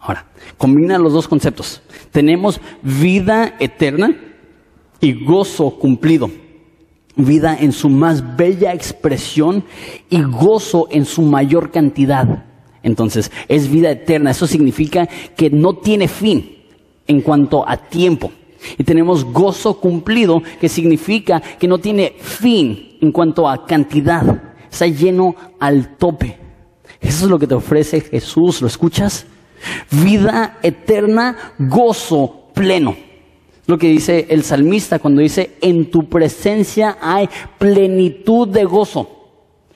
Ahora, 0.00 0.26
combina 0.58 0.98
los 0.98 1.12
dos 1.12 1.28
conceptos. 1.28 1.80
Tenemos 2.10 2.60
vida 2.82 3.54
eterna 3.60 4.16
y 5.00 5.24
gozo 5.24 5.70
cumplido. 5.70 6.30
Vida 7.16 7.56
en 7.58 7.72
su 7.72 7.88
más 7.88 8.36
bella 8.36 8.74
expresión 8.74 9.64
y 10.10 10.22
gozo 10.22 10.88
en 10.90 11.04
su 11.06 11.22
mayor 11.22 11.70
cantidad. 11.70 12.44
Entonces, 12.82 13.32
es 13.48 13.70
vida 13.70 13.90
eterna. 13.90 14.30
Eso 14.30 14.46
significa 14.46 15.08
que 15.36 15.50
no 15.50 15.74
tiene 15.74 16.08
fin 16.08 16.56
en 17.06 17.22
cuanto 17.22 17.66
a 17.68 17.76
tiempo. 17.76 18.30
Y 18.78 18.84
tenemos 18.84 19.24
gozo 19.24 19.80
cumplido, 19.80 20.42
que 20.60 20.68
significa 20.68 21.40
que 21.40 21.68
no 21.68 21.78
tiene 21.78 22.14
fin 22.18 22.98
en 23.00 23.12
cuanto 23.12 23.48
a 23.48 23.66
cantidad. 23.66 24.42
Está 24.70 24.86
lleno 24.86 25.34
al 25.58 25.96
tope. 25.96 26.38
Eso 27.00 27.24
es 27.24 27.30
lo 27.30 27.38
que 27.38 27.46
te 27.46 27.54
ofrece 27.54 28.00
Jesús. 28.00 28.60
¿Lo 28.60 28.66
escuchas? 28.66 29.26
Vida 29.90 30.58
eterna, 30.62 31.54
gozo 31.58 32.48
pleno. 32.52 33.05
Lo 33.66 33.78
que 33.78 33.88
dice 33.88 34.26
el 34.30 34.44
salmista 34.44 34.98
cuando 34.98 35.20
dice, 35.20 35.56
en 35.60 35.90
tu 35.90 36.08
presencia 36.08 36.98
hay 37.00 37.28
plenitud 37.58 38.48
de 38.48 38.64
gozo. 38.64 39.10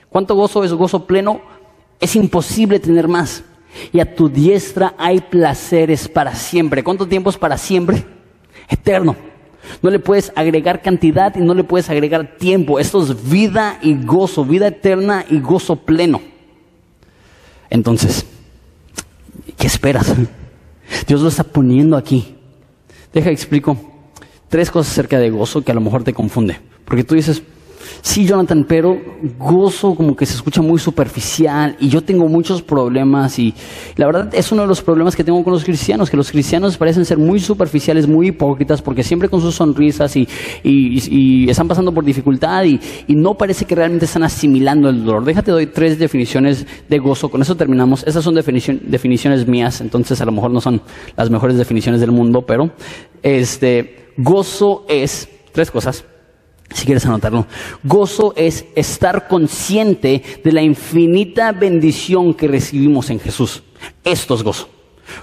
¿Cuánto 0.09 0.35
gozo 0.35 0.63
es 0.63 0.73
gozo 0.73 1.07
pleno? 1.07 1.41
Es 1.99 2.15
imposible 2.15 2.79
tener 2.79 3.09
más. 3.09 3.45
Y 3.93 4.01
a 4.01 4.15
tu 4.15 4.29
diestra 4.29 4.95
hay 4.97 5.21
placeres 5.21 6.09
para 6.09 6.35
siempre. 6.35 6.85
¿Cuánto 6.85 7.07
tiempo 7.07 7.31
es 7.31 7.37
para 7.37 7.59
siempre? 7.59 8.05
Eterno. 8.69 9.17
No 9.83 9.91
le 9.91 9.99
puedes 9.99 10.33
agregar 10.37 10.83
cantidad 10.83 11.35
y 11.37 11.41
no 11.41 11.55
le 11.55 11.65
puedes 11.65 11.91
agregar 11.91 12.37
tiempo. 12.39 12.79
Esto 12.79 13.03
es 13.03 13.31
vida 13.31 13.79
y 13.83 13.95
gozo, 14.05 14.45
vida 14.45 14.69
eterna 14.69 15.25
y 15.29 15.41
gozo 15.41 15.77
pleno. 15.77 16.21
Entonces, 17.69 18.27
¿qué 19.57 19.67
esperas? 19.67 20.13
Dios 21.07 21.21
lo 21.21 21.29
está 21.29 21.45
poniendo 21.45 21.97
aquí. 21.97 22.37
Deja 23.13 23.31
explico 23.31 23.77
tres 24.49 24.71
cosas 24.71 24.93
acerca 24.93 25.19
de 25.19 25.31
gozo 25.31 25.63
que 25.63 25.73
a 25.73 25.75
lo 25.75 25.81
mejor 25.81 26.05
te 26.05 26.13
confunde. 26.13 26.59
Porque 26.85 27.05
tú 27.05 27.15
dices, 27.15 27.43
Sí, 28.03 28.27
Jonathan, 28.27 28.65
pero 28.67 28.97
gozo 29.39 29.95
como 29.95 30.17
que 30.17 30.27
se 30.27 30.35
escucha 30.35 30.63
muy 30.63 30.79
superficial 30.79 31.77
y 31.79 31.89
yo 31.89 32.03
tengo 32.03 32.29
muchos 32.29 32.63
problemas 32.63 33.39
y 33.39 33.55
la 33.97 34.07
verdad 34.07 34.31
es 34.35 34.51
uno 34.53 34.63
de 34.63 34.69
los 34.69 34.83
problemas 34.83 35.15
que 35.15 35.23
tengo 35.23 35.43
con 35.45 35.53
los 35.53 35.65
cristianos, 35.65 36.11
que 36.11 36.17
los 36.17 36.31
cristianos 36.31 36.77
parecen 36.77 37.05
ser 37.05 37.19
muy 37.19 37.41
superficiales, 37.41 38.09
muy 38.09 38.29
hipócritas 38.29 38.81
porque 38.81 39.03
siempre 39.03 39.29
con 39.29 39.41
sus 39.41 39.55
sonrisas 39.55 40.17
y, 40.17 40.27
están 41.51 41.69
pasando 41.69 41.93
por 41.93 42.05
dificultad 42.05 42.65
y, 42.65 42.81
no 43.09 43.35
parece 43.35 43.67
que 43.67 43.75
realmente 43.75 44.07
están 44.07 44.23
asimilando 44.23 44.89
el 44.89 45.05
dolor. 45.05 45.25
Déjate 45.25 45.51
doy 45.51 45.67
tres 45.67 45.99
definiciones 45.99 46.67
de 46.89 46.99
gozo, 46.99 47.29
con 47.29 47.43
eso 47.43 47.55
terminamos. 47.55 48.03
Esas 48.07 48.25
son 48.25 48.35
definiciones 48.35 49.47
mías, 49.47 49.83
entonces 49.83 50.21
a 50.23 50.25
lo 50.25 50.33
mejor 50.33 50.51
no 50.51 50.61
son 50.61 50.81
las 51.17 51.29
mejores 51.29 51.59
definiciones 51.59 52.01
del 52.01 52.13
mundo, 52.13 52.43
pero 52.47 52.71
este 53.23 54.13
gozo 54.17 54.87
es 54.89 55.29
tres 55.53 55.71
cosas 55.71 56.05
si 56.73 56.87
quieres 56.87 57.07
anotarlo. 57.07 57.47
Gozo 57.83 58.33
es 58.37 58.67
estar 58.75 59.29
consciente 59.29 60.23
de 60.43 60.53
la 60.53 60.63
infinita 60.63 61.53
bendición 61.53 62.35
que 62.35 62.49
recibimos 62.49 63.11
en 63.11 63.21
Jesús. 63.21 63.63
Esto 64.05 64.35
es 64.35 64.43
gozo. 64.43 64.69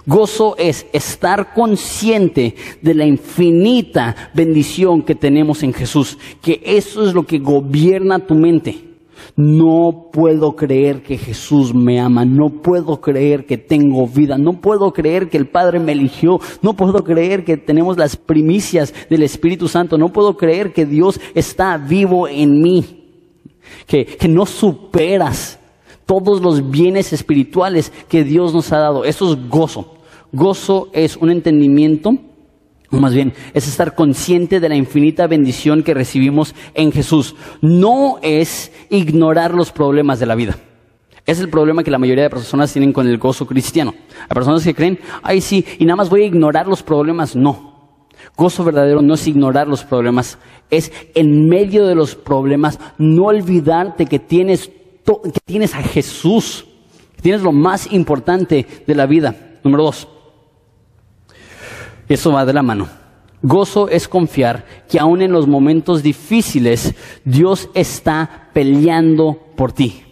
Gozo 0.06 0.56
es 0.58 0.86
estar 0.92 1.54
consciente 1.54 2.56
de 2.82 2.94
la 2.94 3.06
infinita 3.06 4.32
bendición 4.34 5.02
que 5.02 5.16
tenemos 5.16 5.64
en 5.64 5.74
Jesús, 5.74 6.18
que 6.42 6.62
eso 6.66 7.08
es 7.08 7.14
lo 7.14 7.26
que 7.26 7.40
gobierna 7.40 8.20
tu 8.20 8.36
mente. 8.36 8.87
No 9.36 10.10
puedo 10.12 10.56
creer 10.56 11.04
que 11.04 11.18
Jesús 11.18 11.74
me 11.74 12.00
ama, 12.00 12.26
no 12.26 12.50
puedo 12.50 13.02
creer 13.02 13.46
que 13.46 13.58
tengo 13.58 14.08
vida, 14.08 14.38
no 14.38 14.62
puedo 14.62 14.92
creer 14.92 15.30
que 15.30 15.38
el 15.38 15.48
Padre 15.48 15.80
me 15.80 15.92
eligió, 15.92 16.40
no 16.62 16.74
puedo 16.74 17.04
creer 17.04 17.44
que 17.44 17.58
tenemos 17.58 17.98
las 17.98 18.16
primicias 18.16 18.94
del 19.10 19.24
Espíritu 19.24 19.68
Santo, 19.68 19.98
no 19.98 20.10
puedo 20.10 20.38
creer 20.38 20.74
que 20.74 20.86
Dios 20.86 21.20
está 21.36 21.78
vivo 21.78 22.28
en 22.28 22.62
mí, 22.62 22.86
que, 23.86 24.06
que 24.06 24.28
no 24.28 24.46
superas 24.46 25.60
todos 26.06 26.42
los 26.42 26.72
bienes 26.72 27.14
espirituales 27.14 27.92
que 28.08 28.24
Dios 28.24 28.54
nos 28.54 28.72
ha 28.72 28.80
dado. 28.80 29.04
Eso 29.06 29.34
es 29.34 29.50
gozo. 29.50 29.94
Gozo 30.32 30.90
es 30.94 31.18
un 31.18 31.30
entendimiento 31.30 32.12
o 32.90 32.98
más 32.98 33.14
bien, 33.14 33.34
es 33.54 33.68
estar 33.68 33.96
consciente 33.96 34.60
de 34.60 34.70
la 34.70 34.76
infinita 34.76 35.28
bendición 35.28 35.84
que 35.84 35.94
recibimos 35.94 36.56
en 36.74 36.92
Jesús. 36.92 37.36
No 37.62 38.20
es 38.22 38.72
ignorar 38.90 39.54
los 39.54 39.72
problemas 39.72 40.20
de 40.20 40.26
la 40.26 40.36
vida. 40.36 40.58
Es 41.26 41.40
el 41.42 41.50
problema 41.50 41.84
que 41.84 41.92
la 41.92 41.98
mayoría 41.98 42.24
de 42.24 42.30
personas 42.30 42.72
tienen 42.72 42.94
con 42.94 43.06
el 43.06 43.18
gozo 43.18 43.46
cristiano. 43.46 43.94
Hay 44.22 44.34
personas 44.34 44.64
que 44.64 44.74
creen, 44.74 45.00
ay 45.22 45.42
sí, 45.42 45.66
y 45.78 45.84
nada 45.84 45.98
más 45.98 46.10
voy 46.10 46.24
a 46.24 46.28
ignorar 46.28 46.68
los 46.68 46.82
problemas. 46.82 47.36
No. 47.36 47.76
Gozo 48.38 48.64
verdadero 48.64 49.02
no 49.02 49.16
es 49.16 49.28
ignorar 49.28 49.68
los 49.68 49.84
problemas, 49.84 50.38
es 50.70 50.92
en 51.16 51.50
medio 51.50 51.86
de 51.86 51.96
los 51.96 52.16
problemas 52.16 52.80
no 52.98 53.26
olvidarte 53.26 54.06
que 54.06 54.20
tienes, 54.20 54.70
que 54.70 55.40
tienes 55.46 55.76
a 55.76 55.82
Jesús, 55.82 56.66
tienes 57.22 57.42
lo 57.42 57.52
más 57.52 57.92
importante 57.92 58.66
de 58.86 58.96
la 58.96 59.06
vida. 59.06 59.60
Número 59.64 59.84
dos, 59.84 60.08
eso 62.08 62.32
va 62.32 62.46
de 62.46 62.54
la 62.54 62.64
mano. 62.64 62.88
Gozo 63.42 63.88
es 63.90 64.08
confiar 64.08 64.66
que 64.90 65.00
aún 65.00 65.22
en 65.22 65.32
los 65.32 65.48
momentos 65.48 66.02
difíciles 66.02 66.96
Dios 67.24 67.70
está 67.74 68.50
peleando 68.54 69.38
por 69.56 69.72
ti. 69.72 70.04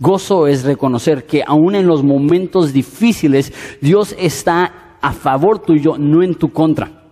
Gozo 0.00 0.46
es 0.46 0.64
reconocer 0.64 1.26
que 1.26 1.42
aún 1.46 1.74
en 1.74 1.86
los 1.86 2.04
momentos 2.04 2.72
difíciles 2.72 3.52
Dios 3.80 4.14
está 4.18 4.96
a 5.00 5.12
favor 5.12 5.60
tuyo, 5.60 5.96
no 5.98 6.22
en 6.22 6.34
tu 6.34 6.52
contra. 6.52 7.04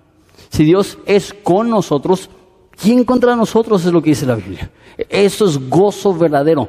Si 0.51 0.65
Dios 0.65 0.99
es 1.07 1.35
con 1.35 1.71
nosotros, 1.71 2.31
¿quién 2.81 3.05
contra 3.05 3.35
nosotros 3.35 3.85
es 3.85 3.93
lo 3.93 4.03
que 4.03 4.11
dice 4.11 4.27
la 4.27 4.37
Biblia? 4.37 4.71
Eso 5.09 5.47
es 5.47 5.69
gozo 5.69 6.15
verdadero. 6.15 6.69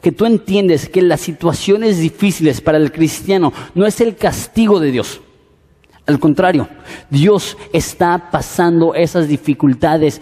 Que 0.00 0.12
tú 0.12 0.24
entiendes 0.24 0.88
que 0.88 1.02
las 1.02 1.20
situaciones 1.20 1.98
difíciles 1.98 2.60
para 2.60 2.78
el 2.78 2.90
cristiano 2.90 3.52
no 3.74 3.86
es 3.86 4.00
el 4.00 4.16
castigo 4.16 4.80
de 4.80 4.90
Dios. 4.90 5.20
Al 6.06 6.18
contrario, 6.18 6.68
Dios 7.08 7.56
está 7.72 8.30
pasando 8.30 8.94
esas 8.94 9.26
dificultades 9.26 10.20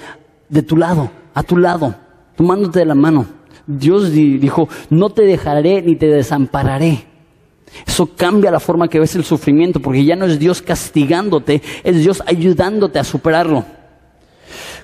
de 0.48 0.62
tu 0.62 0.76
lado, 0.76 1.10
a 1.34 1.42
tu 1.42 1.56
lado, 1.56 1.94
tomándote 2.36 2.78
de 2.78 2.84
la 2.84 2.94
mano. 2.94 3.26
Dios 3.66 4.12
dijo, 4.12 4.68
no 4.90 5.10
te 5.10 5.22
dejaré 5.22 5.82
ni 5.82 5.96
te 5.96 6.06
desampararé. 6.06 7.06
Eso 7.86 8.10
cambia 8.14 8.50
la 8.50 8.60
forma 8.60 8.88
que 8.88 9.00
ves 9.00 9.16
el 9.16 9.24
sufrimiento, 9.24 9.80
porque 9.80 10.04
ya 10.04 10.14
no 10.14 10.26
es 10.26 10.38
Dios 10.38 10.62
castigándote, 10.62 11.62
es 11.82 11.98
Dios 11.98 12.22
ayudándote 12.26 12.98
a 12.98 13.04
superarlo. 13.04 13.64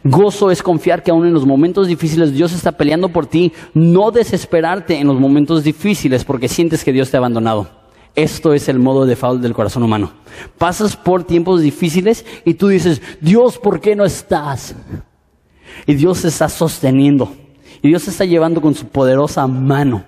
Gozo 0.02 0.50
es 0.50 0.62
confiar 0.62 1.02
que 1.02 1.10
aún 1.10 1.26
en 1.26 1.34
los 1.34 1.44
momentos 1.44 1.86
difíciles 1.86 2.32
Dios 2.32 2.52
está 2.52 2.72
peleando 2.72 3.08
por 3.08 3.26
ti, 3.26 3.52
no 3.74 4.10
desesperarte 4.10 4.98
en 4.98 5.06
los 5.06 5.18
momentos 5.18 5.64
difíciles 5.64 6.24
porque 6.24 6.48
sientes 6.48 6.82
que 6.82 6.92
Dios 6.92 7.10
te 7.10 7.16
ha 7.16 7.18
abandonado. 7.18 7.77
Esto 8.14 8.52
es 8.52 8.68
el 8.68 8.78
modo 8.78 9.04
de 9.04 9.10
default 9.10 9.40
del 9.40 9.54
corazón 9.54 9.82
humano. 9.82 10.12
Pasas 10.56 10.96
por 10.96 11.24
tiempos 11.24 11.60
difíciles 11.60 12.24
y 12.44 12.54
tú 12.54 12.68
dices, 12.68 13.00
Dios, 13.20 13.58
¿por 13.58 13.80
qué 13.80 13.94
no 13.94 14.04
estás? 14.04 14.74
Y 15.86 15.94
Dios 15.94 16.18
se 16.18 16.28
está 16.28 16.48
sosteniendo. 16.48 17.32
Y 17.82 17.88
Dios 17.88 18.02
se 18.02 18.10
está 18.10 18.24
llevando 18.24 18.60
con 18.60 18.74
su 18.74 18.86
poderosa 18.86 19.46
mano. 19.46 20.04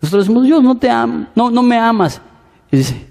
Nosotros 0.00 0.26
decimos, 0.26 0.44
Dios, 0.44 0.62
no 0.62 0.76
te 0.76 0.88
am 0.88 1.28
no, 1.34 1.50
no 1.50 1.62
me 1.62 1.76
amas. 1.76 2.20
Y 2.70 2.76
dice, 2.78 3.06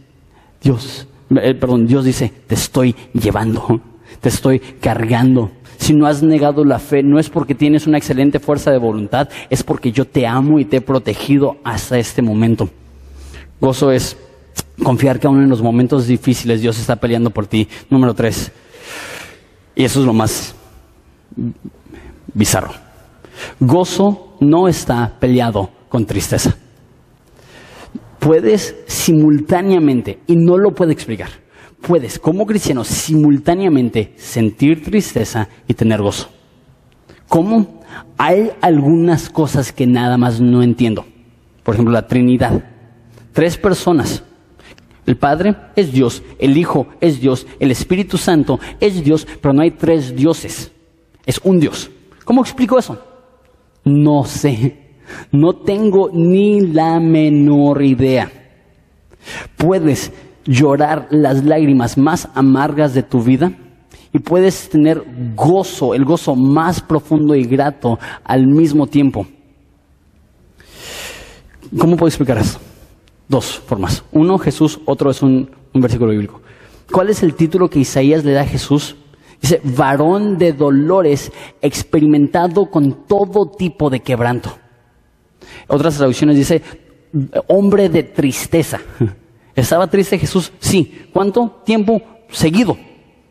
Dios, 0.61 1.07
eh, 1.30 1.53
perdón, 1.53 1.88
Dios 1.88 2.05
dice, 2.05 2.32
te 2.47 2.55
estoy 2.55 2.95
llevando, 3.14 3.82
te 4.22 4.30
estoy 4.30 4.59
cargando. 4.59 5.51
Si 5.78 5.93
no 5.93 6.07
has 6.07 6.24
negado 6.24 6.66
la 6.66 6.80
fe, 6.80 7.03
no 7.03 7.20
es 7.20 7.30
porque 7.30 7.53
tienes 7.53 7.86
una 7.86 7.97
excelente 7.97 8.39
fuerza 8.39 8.72
de 8.72 8.78
voluntad, 8.78 9.30
es 9.49 9.64
porque 9.64 9.91
yo 9.91 10.05
te 10.05 10.26
amo 10.26 10.59
y 10.59 10.66
te 10.66 10.78
he 10.78 10.82
protegido 10.82 11.57
hasta 11.64 11.99
este 11.99 12.22
momento. 12.22 12.70
Gozo 13.59 13.91
es 13.91 14.18
Confiar 14.84 15.19
que 15.19 15.28
aún 15.28 15.41
en 15.41 15.49
los 15.49 15.61
momentos 15.61 16.07
difíciles 16.07 16.61
Dios 16.61 16.80
está 16.80 16.95
peleando 16.95 17.32
por 17.32 17.47
ti. 17.47 17.67
Número 17.89 18.13
tres. 18.13 18.51
Y 19.75 19.84
eso 19.84 19.99
es 19.99 20.05
lo 20.05 20.13
más 20.13 20.55
bizarro. 22.34 22.71
Gozo 23.59 24.38
no 24.39 24.67
está 24.67 25.17
peleado 25.19 25.69
con 25.89 26.05
tristeza. 26.05 26.55
Puedes 28.19 28.75
simultáneamente, 28.88 30.19
y 30.28 30.36
no 30.36 30.57
lo 30.57 30.73
puedo 30.73 30.91
explicar, 30.91 31.30
puedes 31.82 32.19
como 32.19 32.45
cristiano 32.45 32.84
simultáneamente 32.84 34.13
sentir 34.17 34.84
tristeza 34.84 35.47
y 35.67 35.73
tener 35.73 36.01
gozo. 36.01 36.30
¿Cómo? 37.28 37.82
Hay 38.17 38.51
algunas 38.61 39.30
cosas 39.30 39.71
que 39.71 39.86
nada 39.86 40.17
más 40.17 40.41
no 40.41 40.63
entiendo. 40.63 41.05
Por 41.63 41.75
ejemplo, 41.75 41.93
la 41.93 42.07
Trinidad. 42.07 42.63
Tres 43.34 43.57
personas. 43.57 44.23
El 45.08 45.16
Padre 45.16 45.55
es 45.78 45.93
Dios, 45.93 46.22
el 46.38 46.58
Hijo 46.58 46.88
es 46.99 47.22
Dios, 47.22 47.47
el 47.62 47.72
Espíritu 47.72 48.18
Santo 48.18 48.60
es 48.82 49.01
Dios, 49.03 49.26
pero 49.41 49.53
no 49.53 49.62
hay 49.62 49.72
tres 49.72 50.14
dioses. 50.14 50.70
Es 51.26 51.39
un 51.45 51.60
Dios. 51.60 51.89
¿Cómo 52.26 52.41
explico 52.41 52.78
eso? 52.78 53.01
No 53.86 54.26
sé. 54.26 54.97
No 55.32 55.53
tengo 55.53 56.10
ni 56.12 56.60
la 56.60 56.99
menor 56.99 57.82
idea. 57.84 58.30
Puedes 59.55 60.12
llorar 60.43 61.08
las 61.10 61.41
lágrimas 61.45 61.97
más 61.97 62.28
amargas 62.36 62.93
de 62.93 63.03
tu 63.03 63.22
vida 63.22 63.53
y 64.12 64.20
puedes 64.20 64.70
tener 64.70 65.01
gozo, 65.36 65.93
el 65.93 66.03
gozo 66.03 66.36
más 66.36 66.82
profundo 66.82 67.34
y 67.34 67.45
grato 67.45 67.97
al 68.26 68.45
mismo 68.45 68.88
tiempo. 68.88 69.26
¿Cómo 71.78 71.95
puedo 71.95 72.10
explicar 72.10 72.39
eso? 72.39 72.60
Dos 73.28 73.59
formas. 73.59 74.03
Uno, 74.11 74.38
Jesús, 74.38 74.80
otro 74.86 75.11
es 75.11 75.21
un, 75.21 75.49
versículo 75.73 76.11
bíblico. 76.11 76.41
¿Cuál 76.91 77.09
es 77.09 77.21
el 77.23 77.36
título 77.36 77.69
que 77.69 77.80
Isaías 77.80 78.23
le 78.23 78.32
da 78.32 78.41
a 78.41 78.45
Jesús? 78.45 78.95
Dice, 79.41 79.61
varón 79.63 80.38
de 80.38 80.53
dolores, 80.53 81.32
experimentado 81.61 82.71
con 82.71 83.05
todo 83.05 83.49
tipo 83.51 83.89
de 83.89 83.99
quebranto. 83.99 84.57
Otras 85.67 85.97
traducciones 85.97 86.38
dice, 86.38 86.61
hombre 87.47 87.89
de 87.89 88.03
tristeza. 88.03 88.80
¿Estaba 89.55 89.88
triste 89.88 90.17
Jesús? 90.17 90.51
Sí. 90.59 91.07
¿Cuánto 91.11 91.61
tiempo 91.65 92.01
seguido? 92.30 92.78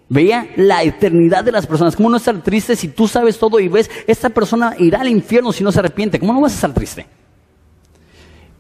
Veía 0.09 0.49
la 0.57 0.83
eternidad 0.83 1.43
de 1.43 1.53
las 1.53 1.67
personas. 1.67 1.97
¿Cómo 1.97 2.11
no 2.11 2.19
estar 2.19 2.41
triste 2.43 2.77
si 2.77 2.89
tú 2.89 3.09
sabes 3.09 3.39
todo 3.39 3.59
y 3.59 3.69
ves, 3.69 3.91
esta 4.07 4.29
persona 4.29 4.75
irá 4.79 5.01
al 5.01 5.09
infierno 5.09 5.53
si 5.53 5.65
no 5.65 5.73
se 5.73 5.81
arrepiente? 5.81 6.21
¿Cómo 6.21 6.33
no 6.33 6.41
vas 6.43 6.53
a 6.53 6.57
estar 6.57 6.75
triste? 6.75 7.07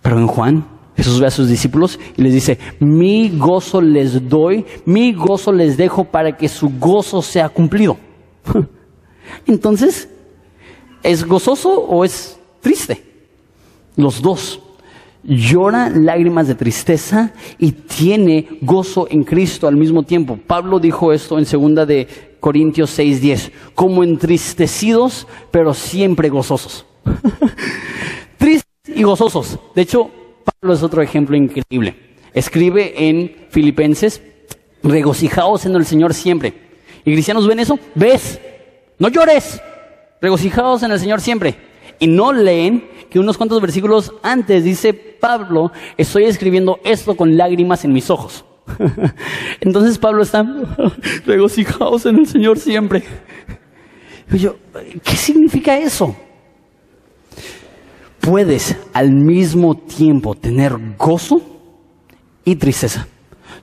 Pero 0.03 0.19
en 0.19 0.27
Juan, 0.27 0.76
Jesús 0.97 1.21
ve 1.21 1.27
a 1.27 1.31
sus 1.31 1.49
discípulos 1.49 1.99
y 2.17 2.23
les 2.23 2.33
dice, 2.33 2.59
mi 2.81 3.31
gozo 3.31 3.81
les 3.81 4.29
doy, 4.29 4.65
mi 4.87 5.13
gozo 5.13 5.53
les 5.53 5.77
dejo 5.77 6.05
para 6.05 6.37
que 6.37 6.49
su 6.49 6.71
gozo 6.79 7.21
sea 7.21 7.49
cumplido. 7.49 7.99
Entonces, 9.47 10.09
¿es 11.03 11.25
gozoso 11.25 11.81
o 11.81 12.05
es 12.05 12.39
triste? 12.61 13.03
Los 13.97 14.23
dos 14.23 14.61
llora 15.23 15.91
lágrimas 15.91 16.47
de 16.47 16.55
tristeza 16.55 17.33
y 17.59 17.73
tiene 17.73 18.49
gozo 18.61 19.09
en 19.11 19.25
Cristo 19.25 19.67
al 19.67 19.77
mismo 19.77 20.03
tiempo. 20.03 20.39
Pablo 20.47 20.79
dijo 20.79 21.13
esto 21.13 21.39
en 21.39 21.47
segunda 21.47 21.85
de 21.85 22.37
Corintios 22.41 22.97
6:10, 22.99 23.51
como 23.75 24.05
entristecidos, 24.05 25.27
pero 25.51 25.75
siempre 25.75 26.29
gozosos. 26.29 26.87
Tristes 28.39 28.67
y 28.95 29.03
gozosos. 29.03 29.59
De 29.75 29.83
hecho, 29.83 30.11
Pablo 30.47 30.75
es 30.75 30.83
otro 30.83 31.03
ejemplo 31.03 31.37
increíble. 31.37 31.97
Escribe 32.33 33.09
en 33.09 33.47
Filipenses, 33.51 34.23
regocijaos 34.83 35.67
en 35.67 35.75
el 35.75 35.85
Señor 35.85 36.15
siempre. 36.15 36.55
¿Y 37.05 37.13
cristianos 37.13 37.47
ven 37.47 37.61
eso? 37.61 37.79
¿Ves? 37.95 38.41
No 38.99 39.09
llores. 39.09 39.61
Regocijaos 40.21 40.83
en 40.83 40.93
el 40.93 41.01
Señor 41.01 41.21
siempre. 41.21 41.57
Y 41.99 42.07
no 42.07 42.33
leen 42.33 42.89
que 43.11 43.19
unos 43.19 43.37
cuantos 43.37 43.61
versículos 43.61 44.13
antes 44.23 44.65
dice 44.65 44.93
Pablo, 44.95 45.73
estoy 45.97 46.25
escribiendo 46.25 46.79
esto 46.85 47.17
con 47.17 47.37
lágrimas 47.37 47.85
en 47.85 47.93
mis 47.93 48.11
ojos. 48.11 48.45
Entonces 49.61 49.99
Pablo 49.99 50.23
está 50.23 50.47
regocijados 51.25 52.07
en 52.07 52.19
el 52.19 52.27
Señor 52.27 52.59
siempre. 52.59 53.05
yo, 54.31 54.57
¿qué 55.03 55.17
significa 55.17 55.79
eso? 55.79 56.15
Puedes 58.27 58.77
al 58.93 59.13
mismo 59.13 59.77
tiempo 59.77 60.35
tener 60.35 60.73
gozo 60.99 61.41
y 62.45 62.57
tristeza. 62.57 63.07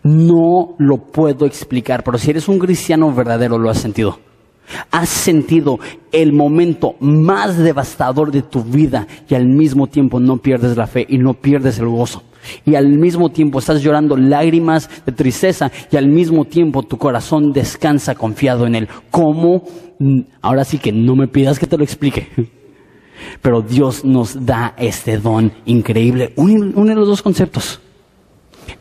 No 0.04 0.76
lo 0.78 1.00
puedo 1.00 1.46
explicar, 1.46 2.02
pero 2.02 2.18
si 2.18 2.30
eres 2.32 2.48
un 2.48 2.60
cristiano 2.60 3.12
verdadero 3.12 3.58
lo 3.58 3.70
has 3.70 3.80
sentido. 3.80 4.20
Has 4.90 5.10
sentido 5.10 5.80
el 6.14 6.32
momento 6.32 6.96
más 7.02 7.58
devastador 7.58 8.32
de 8.32 8.42
tu 8.42 8.64
vida 8.64 9.06
y 9.28 9.36
al 9.36 9.48
mismo 9.48 9.88
tiempo 9.88 10.22
no 10.22 10.38
pierdes 10.38 10.78
la 10.78 10.88
fe 10.88 11.06
y 11.10 11.18
no 11.18 11.34
pierdes 11.34 11.80
el 11.80 11.90
gozo. 11.90 12.24
Y 12.66 12.76
al 12.76 12.88
mismo 12.88 13.32
tiempo 13.32 13.60
estás 13.60 13.82
llorando 13.82 14.16
lágrimas 14.16 14.90
de 15.06 15.12
tristeza 15.12 15.74
y 15.92 15.98
al 15.98 16.08
mismo 16.08 16.46
tiempo 16.46 16.84
tu 16.84 16.98
corazón 16.98 17.52
descansa 17.52 18.16
confiado 18.16 18.66
en 18.66 18.76
Él. 18.76 18.88
¿Cómo? 19.12 19.66
Mm, 20.00 20.22
ahora 20.42 20.64
sí 20.64 20.78
que 20.78 20.94
no 20.94 21.18
me 21.18 21.28
pidas 21.28 21.60
que 21.60 21.68
te 21.68 21.78
lo 21.78 21.84
explique. 21.84 22.30
Pero 23.44 23.62
Dios 23.62 24.06
nos 24.06 24.46
da 24.46 24.74
este 24.78 25.18
don 25.18 25.52
increíble. 25.66 26.32
Une 26.38 26.96
los 26.96 27.08
dos 27.10 27.22
conceptos. 27.22 27.82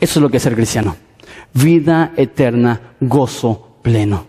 Eso 0.01 0.19
es 0.19 0.23
lo 0.23 0.31
que 0.31 0.37
es 0.37 0.43
ser 0.45 0.55
cristiano. 0.55 0.97
Vida 1.53 2.13
eterna, 2.17 2.95
gozo 3.01 3.77
pleno. 3.83 4.25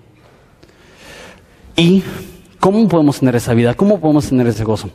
¿Y 1.76 2.02
cómo 2.60 2.88
podemos 2.88 3.20
tener 3.20 3.36
esa 3.36 3.54
vida? 3.54 3.76
¿Cómo 3.76 4.00
podemos 4.02 4.28
tener 4.28 4.48
ese 4.48 4.64
gozo? 4.64 4.90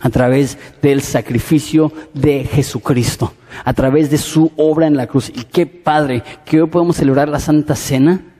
A 0.00 0.08
través 0.08 0.56
del 0.80 1.02
sacrificio 1.02 1.92
de 2.14 2.44
Jesucristo, 2.44 3.34
a 3.66 3.74
través 3.74 4.10
de 4.10 4.16
su 4.16 4.52
obra 4.56 4.86
en 4.86 4.96
la 4.96 5.06
cruz. 5.06 5.28
Y 5.28 5.44
qué 5.44 5.66
padre 5.66 6.24
que 6.46 6.62
hoy 6.62 6.68
podemos 6.70 6.96
celebrar 6.96 7.28
la 7.28 7.40
Santa 7.40 7.76
Cena 7.76 8.31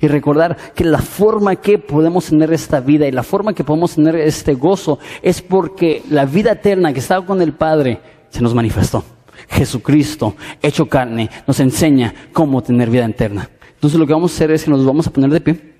y 0.00 0.08
recordar 0.08 0.56
que 0.74 0.84
la 0.84 0.98
forma 0.98 1.56
que 1.56 1.78
podemos 1.78 2.26
tener 2.26 2.52
esta 2.52 2.80
vida 2.80 3.06
y 3.06 3.12
la 3.12 3.22
forma 3.22 3.52
que 3.52 3.64
podemos 3.64 3.94
tener 3.94 4.16
este 4.16 4.54
gozo 4.54 4.98
es 5.22 5.42
porque 5.42 6.02
la 6.10 6.24
vida 6.24 6.52
eterna 6.52 6.92
que 6.92 7.00
estaba 7.00 7.24
con 7.24 7.42
el 7.42 7.52
Padre 7.52 8.00
se 8.30 8.40
nos 8.40 8.54
manifestó. 8.54 9.04
Jesucristo, 9.48 10.36
hecho 10.62 10.88
carne, 10.88 11.28
nos 11.46 11.58
enseña 11.60 12.14
cómo 12.32 12.62
tener 12.62 12.90
vida 12.90 13.04
eterna. 13.04 13.48
Entonces 13.74 13.98
lo 13.98 14.06
que 14.06 14.12
vamos 14.12 14.32
a 14.32 14.34
hacer 14.34 14.50
es 14.52 14.64
que 14.64 14.70
nos 14.70 14.84
vamos 14.84 15.06
a 15.06 15.10
poner 15.10 15.30
de 15.30 15.40
pie. 15.40 15.72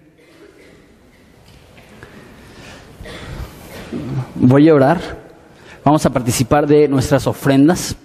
voy 4.34 4.68
a 4.68 4.74
orar, 4.74 5.00
vamos 5.84 6.04
a 6.04 6.10
participar 6.10 6.66
de 6.66 6.88
nuestras 6.88 7.28
ofrendas 7.28 7.96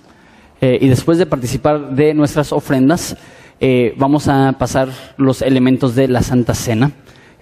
eh, 0.61 0.77
y 0.79 0.87
después 0.87 1.17
de 1.17 1.25
participar 1.25 1.95
de 1.95 2.13
nuestras 2.13 2.51
ofrendas 2.53 3.17
eh, 3.59 3.93
vamos 3.97 4.27
a 4.27 4.53
pasar 4.53 4.89
los 5.17 5.41
elementos 5.41 5.95
de 5.95 6.07
la 6.07 6.21
Santa 6.21 6.53
Cena. 6.53 6.91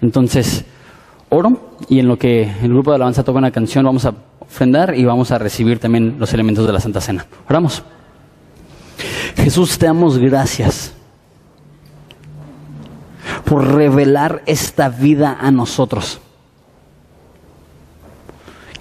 Entonces, 0.01 0.65
oro 1.29 1.75
y 1.89 1.99
en 1.99 2.07
lo 2.07 2.17
que 2.17 2.43
el 2.43 2.69
grupo 2.69 2.91
de 2.91 2.95
alabanza 2.95 3.23
toca 3.23 3.39
una 3.39 3.51
canción 3.51 3.85
vamos 3.85 4.05
a 4.05 4.13
ofrendar 4.39 4.95
y 4.97 5.05
vamos 5.05 5.31
a 5.31 5.37
recibir 5.37 5.79
también 5.79 6.17
los 6.19 6.33
elementos 6.33 6.65
de 6.65 6.73
la 6.73 6.79
Santa 6.79 7.01
Cena. 7.01 7.25
Oramos. 7.49 7.83
Jesús, 9.35 9.77
te 9.77 9.85
damos 9.85 10.17
gracias 10.17 10.93
por 13.43 13.75
revelar 13.75 14.41
esta 14.45 14.89
vida 14.89 15.37
a 15.39 15.51
nosotros 15.51 16.21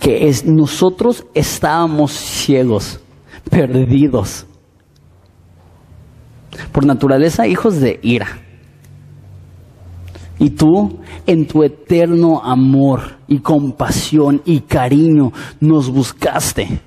que 0.05 0.28
es, 0.28 0.45
nosotros 0.45 1.24
estábamos 1.32 2.12
ciegos, 2.12 3.01
perdidos. 3.49 4.45
Por 6.73 6.87
naturaleza, 6.87 7.47
hijos 7.47 7.81
de 7.81 8.01
ira. 8.03 8.27
Y 10.39 10.51
tú, 10.51 10.99
en 11.27 11.47
tu 11.47 11.62
eterno 11.62 12.43
amor 12.43 13.19
y 13.29 13.39
compasión 13.39 14.43
y 14.45 14.61
cariño, 14.61 15.33
nos 15.61 15.91
buscaste. 15.91 16.81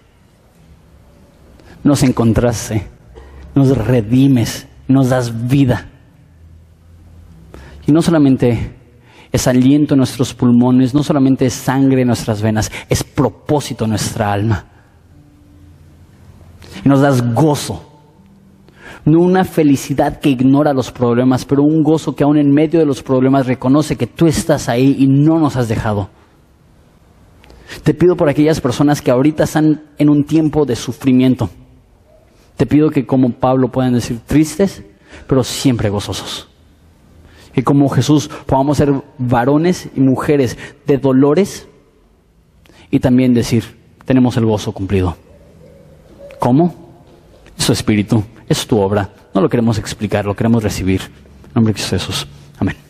Nos 1.84 2.04
encontraste. 2.04 2.88
Nos 3.56 3.78
redimes. 3.78 4.68
Nos 4.88 5.10
das 5.10 5.48
vida. 5.48 5.88
Y 7.88 7.92
no 7.92 8.02
solamente 8.02 8.76
es 9.32 9.48
aliento 9.48 9.94
en 9.94 10.00
nuestros 10.00 10.34
pulmones, 10.34 10.94
no 10.94 11.04
solamente 11.04 11.46
es 11.46 11.54
sangre 11.54 12.02
en 12.02 12.08
nuestras 12.08 12.42
venas, 12.42 12.72
es 12.90 13.04
propósito 13.04 13.86
en 13.86 13.92
nuestra 13.92 14.32
alma. 14.32 14.66
Y 16.84 16.90
nos 16.90 17.02
das 17.02 17.34
gozo, 17.34 17.87
no 19.08 19.20
una 19.20 19.44
felicidad 19.44 20.20
que 20.20 20.30
ignora 20.30 20.74
los 20.74 20.92
problemas, 20.92 21.46
pero 21.46 21.64
un 21.64 21.82
gozo 21.82 22.16
que 22.16 22.24
aún 22.24 22.38
en 22.38 22.52
medio 22.52 22.80
de 22.80 22.86
los 22.86 23.02
problemas 23.02 23.48
reconoce 23.48 23.96
que 23.96 24.08
tú 24.08 24.28
estás 24.28 24.70
ahí 24.70 24.96
y 25.00 25.08
no 25.08 25.40
nos 25.40 25.56
has 25.56 25.68
dejado. 25.68 26.10
Te 27.84 27.94
pido 27.94 28.16
por 28.16 28.30
aquellas 28.30 28.62
personas 28.62 29.02
que 29.02 29.12
ahorita 29.12 29.46
están 29.46 29.82
en 29.98 30.10
un 30.10 30.24
tiempo 30.24 30.66
de 30.66 30.76
sufrimiento. 30.76 31.50
Te 32.56 32.66
pido 32.66 32.90
que 32.90 33.06
como 33.06 33.32
Pablo 33.32 33.70
puedan 33.70 33.94
decir 33.94 34.20
tristes, 34.26 34.84
pero 35.28 35.44
siempre 35.44 35.90
gozosos 35.90 36.48
y 37.58 37.64
como 37.64 37.90
Jesús 37.90 38.30
podamos 38.46 38.78
ser 38.78 38.94
varones 39.18 39.90
y 39.96 40.00
mujeres 40.00 40.58
de 40.86 41.00
dolores 41.00 41.68
y 42.92 43.00
también 43.00 43.34
decir, 43.34 43.64
tenemos 44.06 44.38
el 44.38 44.46
gozo 44.46 44.72
cumplido. 44.72 45.18
¿Cómo? 46.40 46.87
Su 47.58 47.74
espíritu, 47.74 48.24
es 48.48 48.66
tu 48.66 48.80
obra. 48.80 49.10
No 49.34 49.42
lo 49.42 49.50
queremos 49.50 49.78
explicar, 49.78 50.26
lo 50.26 50.36
queremos 50.36 50.64
recibir. 50.64 51.02
En 51.02 51.54
nombre 51.56 51.74
de 51.74 51.80
Jesús. 51.80 52.28
Amén. 52.60 52.87